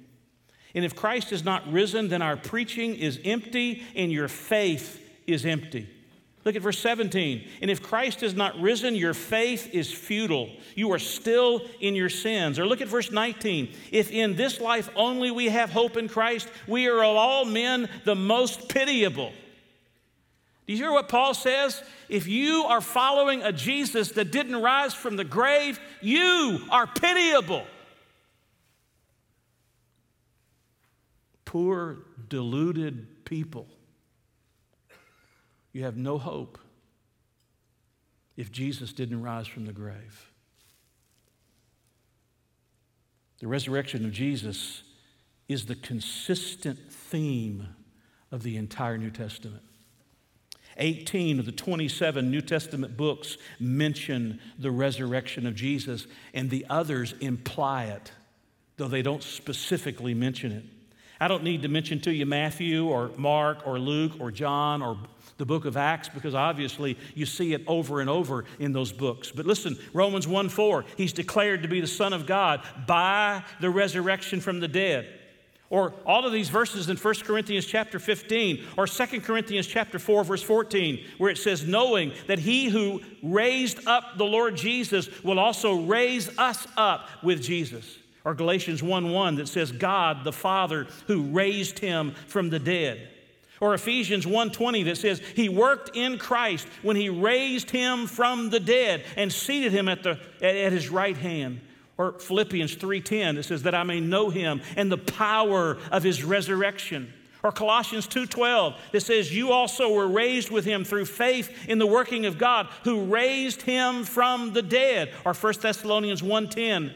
[0.74, 5.44] And if Christ is not risen, then our preaching is empty and your faith is
[5.44, 5.88] empty.
[6.44, 7.46] Look at verse 17.
[7.60, 10.50] And if Christ is not risen, your faith is futile.
[10.74, 12.58] You are still in your sins.
[12.58, 13.72] Or look at verse 19.
[13.92, 17.88] If in this life only we have hope in Christ, we are of all men
[18.04, 19.32] the most pitiable.
[20.66, 21.82] Do you hear what Paul says?
[22.08, 27.66] If you are following a Jesus that didn't rise from the grave, you are pitiable.
[31.52, 31.98] poor,
[32.30, 33.66] deluded people.
[35.74, 36.58] You have no hope
[38.38, 40.32] if Jesus didn't rise from the grave.
[43.40, 44.82] The resurrection of Jesus
[45.46, 47.68] is the consistent theme
[48.30, 49.62] of the entire New Testament.
[50.76, 57.14] 18 of the 27 New Testament books mention the resurrection of Jesus, and the others
[57.20, 58.12] imply it,
[58.76, 60.64] though they don't specifically mention it.
[61.20, 64.98] I don't need to mention to you Matthew or Mark or Luke or John or
[65.38, 69.30] the book of Acts because obviously you see it over and over in those books.
[69.30, 73.70] But listen, Romans 1 4, he's declared to be the Son of God by the
[73.70, 75.20] resurrection from the dead.
[75.72, 80.22] Or all of these verses in 1 Corinthians chapter 15 or 2 Corinthians chapter 4
[80.22, 85.38] verse 14 where it says knowing that he who raised up the Lord Jesus will
[85.38, 87.96] also raise us up with Jesus.
[88.22, 93.08] Or Galatians 1 1 that says, God the Father who raised him from the dead.
[93.58, 98.60] Or Ephesians 1:20 that says he worked in Christ when he raised him from the
[98.60, 101.60] dead and seated him at, the, at his right hand.
[101.98, 106.24] Or Philippians 3:10 that says that I may know him and the power of his
[106.24, 107.12] resurrection.
[107.42, 111.86] Or Colossians 2:12 that says you also were raised with him through faith in the
[111.86, 115.12] working of God who raised him from the dead.
[115.24, 116.92] Or 1 Thessalonians 1:10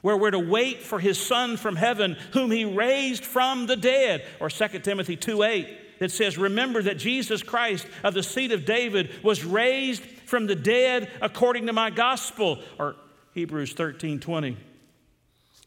[0.00, 4.22] where we're to wait for his son from heaven whom he raised from the dead
[4.38, 8.66] or 2 timothy 2 8 that says remember that jesus christ of the seed of
[8.66, 12.58] david was raised from the dead according to my gospel.
[12.78, 12.96] Or
[13.34, 14.56] Hebrews 13 20.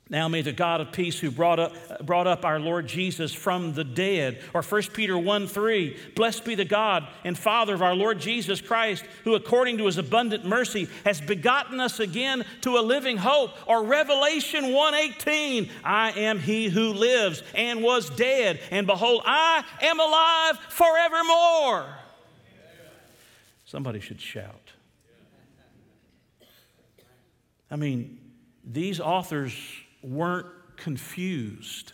[0.09, 3.73] Now may the God of peace who brought up, brought up our Lord Jesus from
[3.73, 7.93] the dead, or 1 Peter 1 3, blessed be the God and Father of our
[7.93, 12.79] Lord Jesus Christ, who according to his abundant mercy has begotten us again to a
[12.79, 18.87] living hope, or Revelation 1 18, I am he who lives and was dead, and
[18.87, 21.85] behold, I am alive forevermore.
[23.65, 24.71] Somebody should shout.
[27.69, 28.19] I mean,
[28.63, 29.53] these authors
[30.01, 30.47] weren't
[30.77, 31.93] confused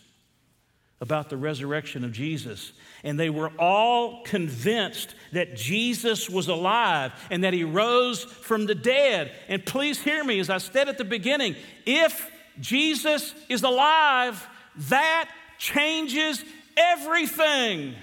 [1.04, 2.72] about the resurrection of Jesus.
[3.04, 8.76] And they were all convinced that Jesus was alive and that he rose from the
[8.76, 9.34] dead.
[9.50, 14.48] And please hear me as I said at the beginning if Jesus is alive,
[14.90, 16.44] that changes
[16.78, 17.96] everything.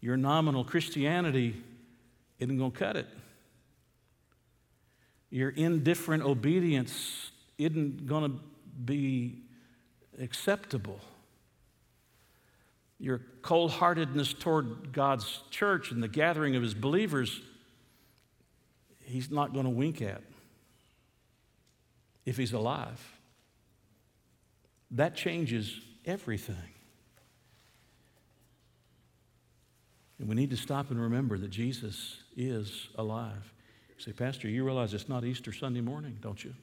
[0.00, 1.60] Your nominal Christianity
[2.38, 3.08] isn't going to cut it.
[5.30, 8.38] Your indifferent obedience isn't going to
[8.84, 9.42] be
[10.20, 11.00] acceptable.
[12.98, 17.40] Your cold heartedness toward God's church and the gathering of his believers,
[19.04, 20.22] he's not going to wink at
[22.24, 23.00] if he's alive.
[24.92, 26.56] That changes everything.
[30.18, 33.52] And we need to stop and remember that Jesus is alive.
[33.98, 36.54] Say, Pastor, you realize it's not Easter Sunday morning, don't you?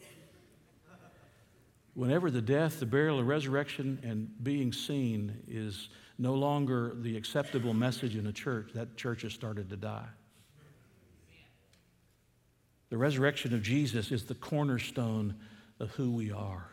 [1.93, 7.73] Whenever the death, the burial, the resurrection, and being seen is no longer the acceptable
[7.73, 10.07] message in a church, that church has started to die.
[12.89, 15.36] The resurrection of Jesus is the cornerstone
[15.79, 16.69] of who we are.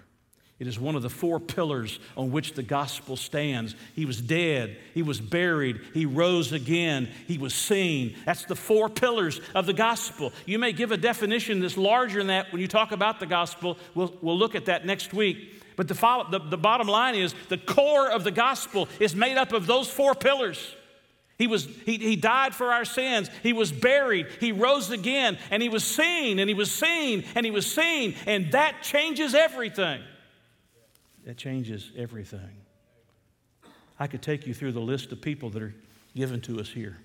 [0.62, 3.74] It is one of the four pillars on which the gospel stands.
[3.96, 8.14] He was dead, he was buried, he rose again, he was seen.
[8.24, 10.32] That's the four pillars of the gospel.
[10.46, 13.76] You may give a definition that's larger than that when you talk about the gospel.
[13.96, 15.60] We'll, we'll look at that next week.
[15.74, 19.38] But the, follow, the, the bottom line is the core of the gospel is made
[19.38, 20.76] up of those four pillars.
[21.38, 23.30] He, was, he, he died for our sins.
[23.42, 24.28] He was buried.
[24.38, 25.38] He rose again.
[25.50, 28.14] And he was seen, and he was seen, and he was seen.
[28.28, 30.02] And that changes everything.
[31.24, 32.62] That changes everything.
[33.98, 35.74] I could take you through the list of people that are
[36.16, 36.98] given to us here.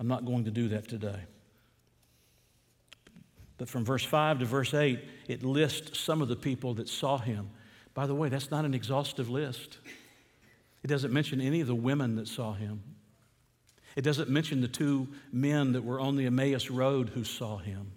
[0.00, 1.20] I'm not going to do that today.
[3.58, 7.18] But from verse 5 to verse 8, it lists some of the people that saw
[7.18, 7.50] him.
[7.94, 9.78] By the way, that's not an exhaustive list.
[10.84, 12.82] It doesn't mention any of the women that saw him.
[13.96, 17.90] It doesn't mention the two men that were on the Emmaus Road who saw him.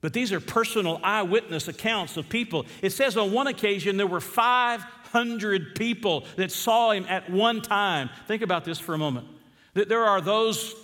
[0.00, 2.66] But these are personal eyewitness accounts of people.
[2.82, 8.08] It says on one occasion there were 500 people that saw him at one time.
[8.26, 9.26] Think about this for a moment.
[9.74, 10.74] That there are those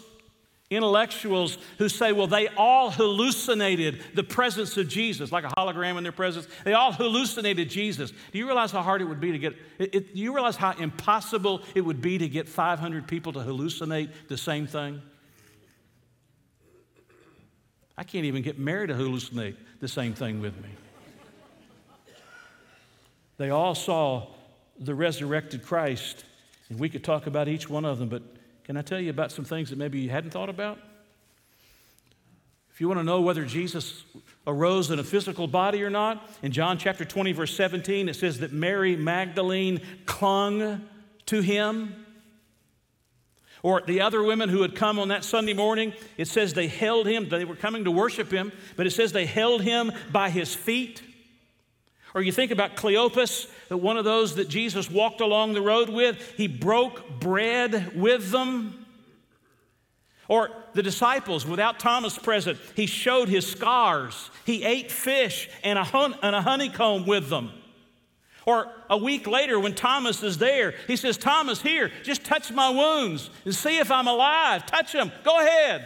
[0.68, 6.02] intellectuals who say, well, they all hallucinated the presence of Jesus, like a hologram in
[6.02, 6.46] their presence.
[6.64, 8.10] They all hallucinated Jesus.
[8.10, 10.56] Do you realize how hard it would be to get, it, it, do you realize
[10.56, 15.00] how impossible it would be to get 500 people to hallucinate the same thing?
[17.98, 20.68] I can't even get married to hallucinate the same thing with me.
[23.38, 24.28] They all saw
[24.78, 26.24] the resurrected Christ,
[26.68, 28.22] and we could talk about each one of them, but
[28.64, 30.78] can I tell you about some things that maybe you hadn't thought about?
[32.72, 34.04] If you want to know whether Jesus
[34.46, 38.40] arose in a physical body or not, in John chapter 20, verse 17, it says
[38.40, 40.86] that Mary Magdalene clung
[41.26, 42.05] to him.
[43.62, 47.06] Or the other women who had come on that Sunday morning, it says they held
[47.06, 50.54] him, they were coming to worship him, but it says they held him by his
[50.54, 51.02] feet.
[52.14, 56.34] Or you think about Cleopas, one of those that Jesus walked along the road with,
[56.36, 58.86] he broke bread with them.
[60.28, 64.30] Or the disciples, without Thomas present, he showed his scars.
[64.44, 67.52] He ate fish and a, hun- and a honeycomb with them.
[68.46, 72.70] Or a week later, when Thomas is there, he says, Thomas, here, just touch my
[72.70, 74.64] wounds and see if I'm alive.
[74.66, 75.10] Touch them.
[75.24, 75.84] Go ahead.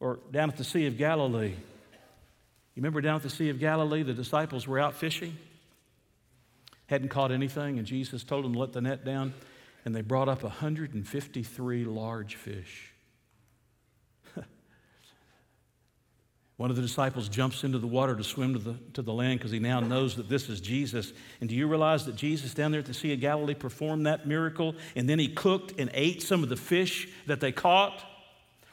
[0.00, 1.54] Or down at the Sea of Galilee.
[2.74, 5.36] You remember down at the Sea of Galilee, the disciples were out fishing,
[6.86, 9.34] hadn't caught anything, and Jesus told them to let the net down,
[9.84, 12.91] and they brought up 153 large fish.
[16.62, 19.40] One of the disciples jumps into the water to swim to the, to the land
[19.40, 21.12] because he now knows that this is Jesus.
[21.40, 24.28] And do you realize that Jesus down there at the Sea of Galilee performed that
[24.28, 28.04] miracle and then he cooked and ate some of the fish that they caught?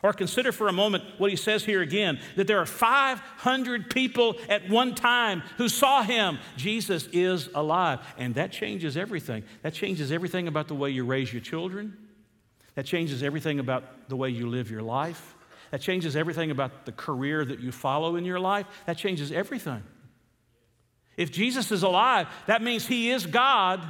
[0.03, 4.37] Or consider for a moment what he says here again that there are 500 people
[4.47, 6.37] at one time who saw him.
[6.57, 8.01] Jesus is alive.
[8.19, 9.43] And that changes everything.
[9.63, 11.97] That changes everything about the way you raise your children,
[12.75, 15.33] that changes everything about the way you live your life,
[15.72, 18.65] that changes everything about the career that you follow in your life.
[18.86, 19.84] That changes everything.
[21.17, 23.86] If Jesus is alive, that means he is God,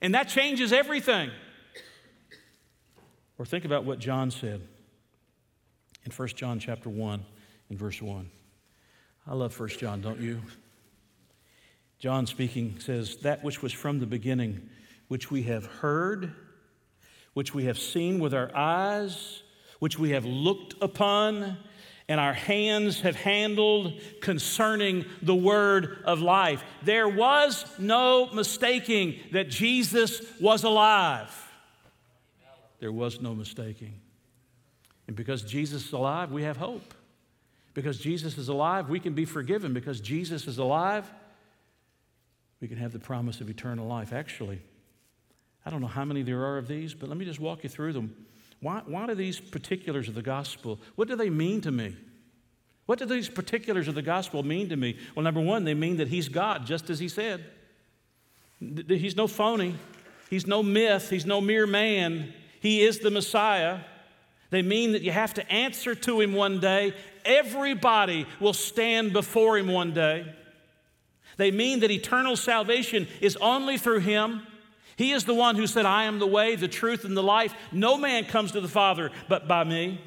[0.00, 1.30] and that changes everything.
[3.38, 4.60] Or think about what John said
[6.04, 7.24] in 1 John chapter 1
[7.68, 8.30] and verse 1.
[9.26, 10.40] I love 1 John, don't you?
[11.98, 14.68] John speaking says, That which was from the beginning,
[15.08, 16.32] which we have heard,
[17.34, 19.42] which we have seen with our eyes,
[19.78, 21.56] which we have looked upon,
[22.08, 26.64] and our hands have handled concerning the word of life.
[26.82, 31.30] There was no mistaking that Jesus was alive.
[32.80, 34.00] There was no mistaking.
[35.06, 36.94] And because Jesus is alive, we have hope.
[37.74, 39.72] Because Jesus is alive, we can be forgiven.
[39.72, 41.10] Because Jesus is alive,
[42.60, 44.12] we can have the promise of eternal life.
[44.12, 44.60] Actually,
[45.64, 47.68] I don't know how many there are of these, but let me just walk you
[47.68, 48.26] through them.
[48.60, 51.96] Why, why do these particulars of the gospel, what do they mean to me?
[52.86, 54.96] What do these particulars of the gospel mean to me?
[55.14, 57.44] Well, number one, they mean that he's God, just as he said.
[58.58, 59.76] He's no phony,
[60.30, 62.32] he's no myth, he's no mere man.
[62.60, 63.80] He is the Messiah.
[64.50, 66.94] They mean that you have to answer to him one day.
[67.24, 70.34] Everybody will stand before him one day.
[71.36, 74.42] They mean that eternal salvation is only through him.
[74.98, 77.54] He is the one who said, I am the way, the truth, and the life.
[77.72, 80.00] No man comes to the Father but by me.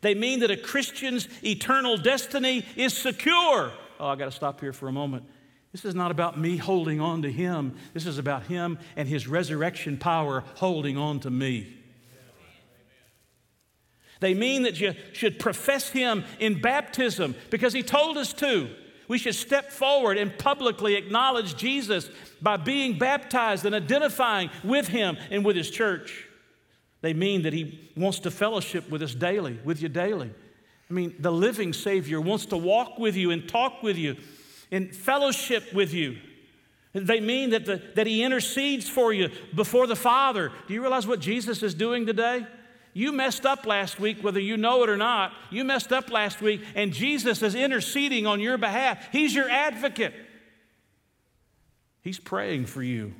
[0.00, 3.70] They mean that a Christian's eternal destiny is secure.
[4.00, 5.24] Oh, I got to stop here for a moment.
[5.72, 7.76] This is not about me holding on to him.
[7.92, 11.76] This is about him and his resurrection power holding on to me.
[14.20, 18.68] They mean that you should profess Him in baptism because He told us to.
[19.10, 22.08] We should step forward and publicly acknowledge Jesus
[22.40, 26.28] by being baptized and identifying with Him and with His church.
[27.00, 30.30] They mean that He wants to fellowship with us daily, with you daily.
[30.88, 34.14] I mean, the living Savior wants to walk with you and talk with you
[34.70, 36.18] and fellowship with you.
[36.92, 40.52] They mean that, the, that He intercedes for you before the Father.
[40.68, 42.46] Do you realize what Jesus is doing today?
[42.92, 45.32] You messed up last week, whether you know it or not.
[45.50, 49.08] You messed up last week, and Jesus is interceding on your behalf.
[49.12, 50.14] He's your advocate.
[52.02, 53.14] He's praying for you.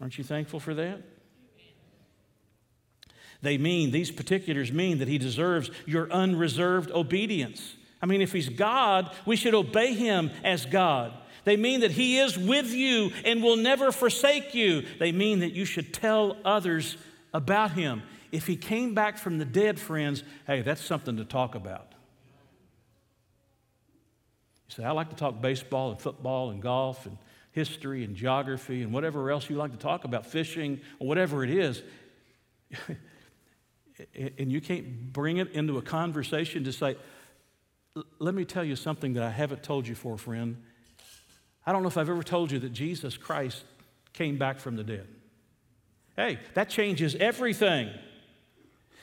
[0.00, 1.02] Aren't you thankful for that?
[3.40, 7.74] They mean, these particulars mean that he deserves your unreserved obedience.
[8.02, 11.12] I mean, if he's God, we should obey him as God.
[11.44, 14.84] They mean that he is with you and will never forsake you.
[14.98, 16.96] They mean that you should tell others
[17.32, 18.02] about him.
[18.30, 21.92] If he came back from the dead, friends, hey, that's something to talk about.
[24.68, 27.16] You say, I like to talk baseball and football and golf and
[27.52, 31.50] history and geography and whatever else you like to talk about, fishing or whatever it
[31.50, 31.82] is.
[34.38, 36.96] and you can't bring it into a conversation to say,
[38.18, 40.62] let me tell you something that I haven't told you for, friend.
[41.66, 43.64] I don't know if I've ever told you that Jesus Christ
[44.12, 45.06] came back from the dead.
[46.16, 47.90] Hey, that changes everything.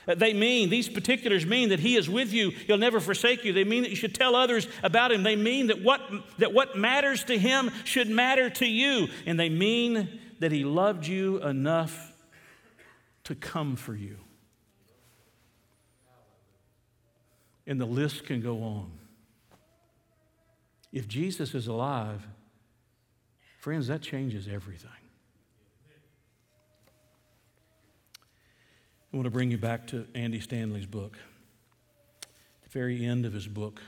[0.06, 3.54] They mean, these particulars mean that He is with you, He'll never forsake you.
[3.54, 5.24] They mean that you should tell others about Him.
[5.24, 6.02] They mean that what,
[6.38, 9.08] that what matters to Him should matter to you.
[9.26, 12.14] And they mean that He loved you enough
[13.24, 14.18] to come for you.
[17.66, 18.92] And the list can go on.
[20.94, 22.26] If Jesus is alive,
[23.58, 24.92] friends, that changes everything.
[29.16, 31.18] I want to bring you back to Andy Stanley's book.
[32.22, 33.82] At the very end of his book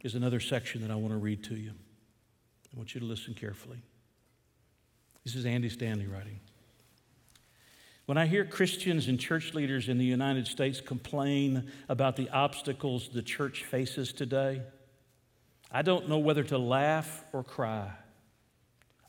[0.00, 1.72] is another section that I want to read to you.
[2.72, 3.82] I want you to listen carefully.
[5.22, 6.40] This is Andy Stanley writing.
[8.06, 13.10] When I hear Christians and church leaders in the United States complain about the obstacles
[13.12, 14.62] the church faces today,
[15.70, 17.90] I don't know whether to laugh or cry.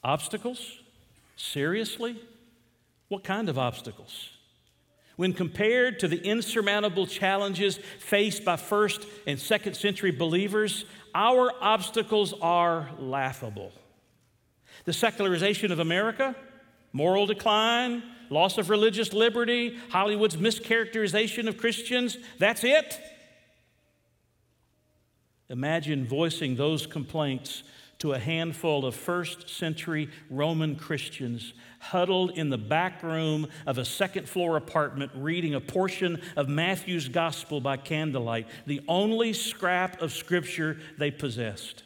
[0.03, 0.79] Obstacles?
[1.37, 2.21] Seriously?
[3.07, 4.31] What kind of obstacles?
[5.17, 12.33] When compared to the insurmountable challenges faced by first and second century believers, our obstacles
[12.39, 13.71] are laughable.
[14.85, 16.35] The secularization of America,
[16.93, 22.99] moral decline, loss of religious liberty, Hollywood's mischaracterization of Christians, that's it.
[25.49, 27.63] Imagine voicing those complaints
[27.99, 33.85] to a handful of first century Roman Christians huddled in the back room of a
[33.85, 40.13] second floor apartment reading a portion of Matthew's gospel by candlelight, the only scrap of
[40.13, 41.83] scripture they possessed.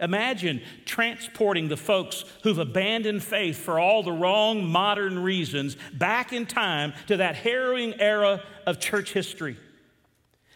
[0.00, 6.46] Imagine transporting the folks who've abandoned faith for all the wrong modern reasons back in
[6.46, 9.56] time to that harrowing era of church history.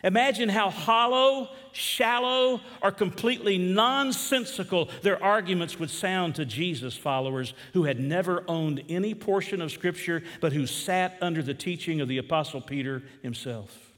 [0.04, 7.84] Imagine how hollow, shallow, or completely nonsensical their arguments would sound to Jesus followers who
[7.84, 12.18] had never owned any portion of Scripture but who sat under the teaching of the
[12.18, 13.92] Apostle Peter himself.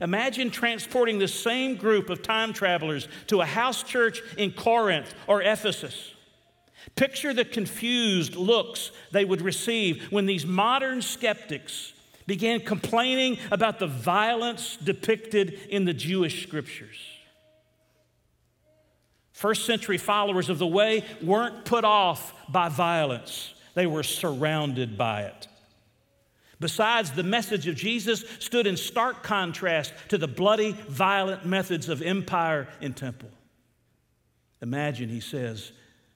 [0.00, 5.42] Imagine transporting the same group of time travelers to a house church in Corinth or
[5.42, 6.12] Ephesus.
[6.94, 11.93] Picture the confused looks they would receive when these modern skeptics
[12.26, 16.96] began complaining about the violence depicted in the Jewish scriptures.
[19.32, 25.22] First century followers of the way weren't put off by violence, they were surrounded by
[25.22, 25.48] it.
[26.60, 32.00] Besides, the message of Jesus stood in stark contrast to the bloody, violent methods of
[32.00, 33.28] empire and temple.
[34.62, 35.72] Imagine, he says,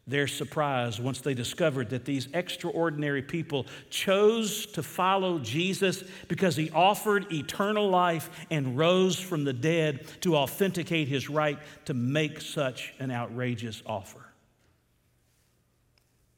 [0.08, 6.70] their surprise once they discovered that these extraordinary people chose to follow Jesus because he
[6.70, 12.94] offered eternal life and rose from the dead to authenticate his right to make such
[12.98, 14.24] an outrageous offer.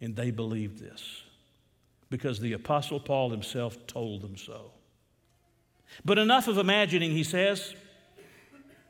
[0.00, 1.22] And they believed this
[2.10, 4.72] because the Apostle Paul himself told them so.
[6.04, 7.74] But enough of imagining, he says.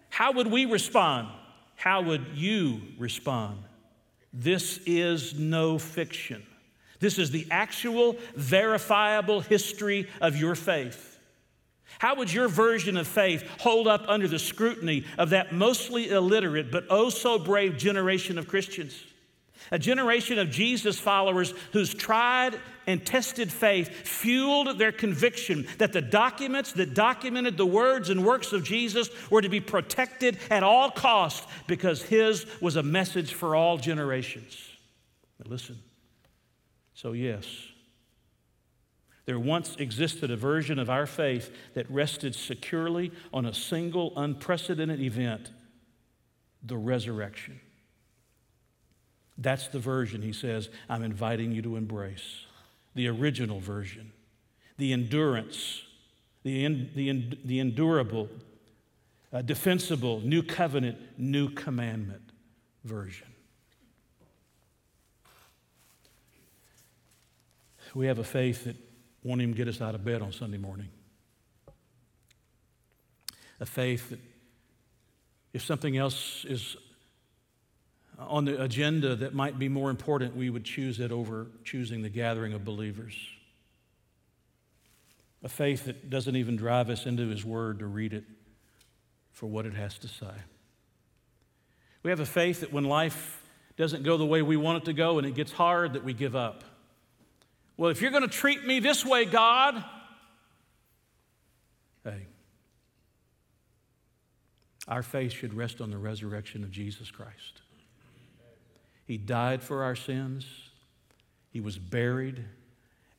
[0.08, 1.28] How would we respond?
[1.76, 3.58] How would you respond?
[4.32, 6.46] This is no fiction.
[7.00, 11.18] This is the actual, verifiable history of your faith.
[11.98, 16.70] How would your version of faith hold up under the scrutiny of that mostly illiterate
[16.70, 19.02] but oh so brave generation of Christians?
[19.70, 26.02] A generation of Jesus followers whose tried and tested faith fueled their conviction that the
[26.02, 30.90] documents that documented the words and works of Jesus were to be protected at all
[30.90, 34.58] costs because his was a message for all generations.
[35.38, 35.78] Now listen.
[36.94, 37.46] So, yes,
[39.24, 45.00] there once existed a version of our faith that rested securely on a single unprecedented
[45.00, 45.50] event
[46.62, 47.60] the resurrection.
[49.40, 52.44] That's the version, he says, I'm inviting you to embrace.
[52.94, 54.12] The original version,
[54.76, 55.82] the endurance,
[56.42, 58.28] the, in, the, in, the endurable,
[59.32, 62.22] uh, defensible, new covenant, new commandment
[62.84, 63.28] version.
[67.94, 68.76] We have a faith that
[69.24, 70.88] won't even get us out of bed on Sunday morning.
[73.58, 74.20] A faith that
[75.52, 76.76] if something else is
[78.28, 82.08] on the agenda that might be more important, we would choose it over choosing the
[82.08, 83.14] gathering of believers.
[85.42, 88.24] A faith that doesn't even drive us into His Word to read it
[89.32, 90.32] for what it has to say.
[92.02, 93.42] We have a faith that when life
[93.76, 96.12] doesn't go the way we want it to go and it gets hard, that we
[96.12, 96.64] give up.
[97.76, 99.82] Well, if you're going to treat me this way, God,
[102.04, 102.26] hey,
[104.86, 107.62] our faith should rest on the resurrection of Jesus Christ.
[109.10, 110.46] He died for our sins,
[111.48, 112.44] He was buried,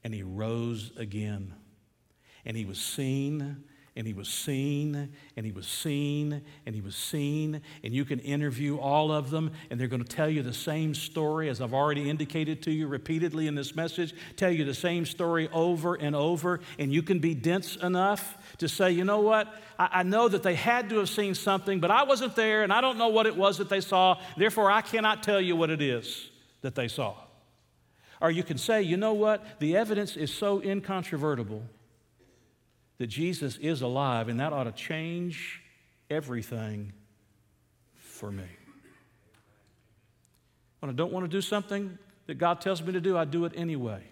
[0.05, 1.53] and He rose again.
[2.45, 3.65] And He was seen
[3.95, 7.61] and he was seen, and he was seen, and he was seen.
[7.83, 10.95] And you can interview all of them, and they're going to tell you the same
[10.95, 15.05] story, as I've already indicated to you repeatedly in this message, tell you the same
[15.05, 16.61] story over and over.
[16.79, 19.53] And you can be dense enough to say, you know what?
[19.77, 22.71] I, I know that they had to have seen something, but I wasn't there, and
[22.71, 24.17] I don't know what it was that they saw.
[24.37, 26.29] Therefore, I cannot tell you what it is
[26.61, 27.15] that they saw.
[28.21, 29.59] Or you can say, you know what?
[29.59, 31.63] The evidence is so incontrovertible
[33.01, 35.59] that Jesus is alive, and that ought to change
[36.07, 36.93] everything
[37.95, 38.45] for me.
[40.81, 41.97] When I don't want to do something
[42.27, 44.03] that God tells me to do, I do it anyway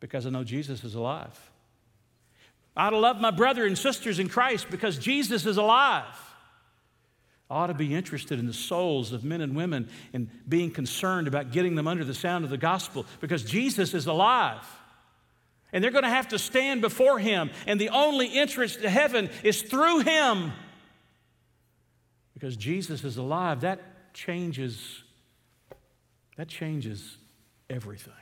[0.00, 1.38] because I know Jesus is alive.
[2.76, 6.18] I ought to love my brother and sisters in Christ because Jesus is alive.
[7.48, 11.28] I ought to be interested in the souls of men and women and being concerned
[11.28, 14.66] about getting them under the sound of the gospel because Jesus is alive.
[15.72, 19.28] And they're going to have to stand before him, and the only entrance to heaven
[19.42, 20.52] is through him.
[22.32, 25.02] Because Jesus is alive, that changes
[26.38, 27.16] that changes
[27.68, 28.12] everything.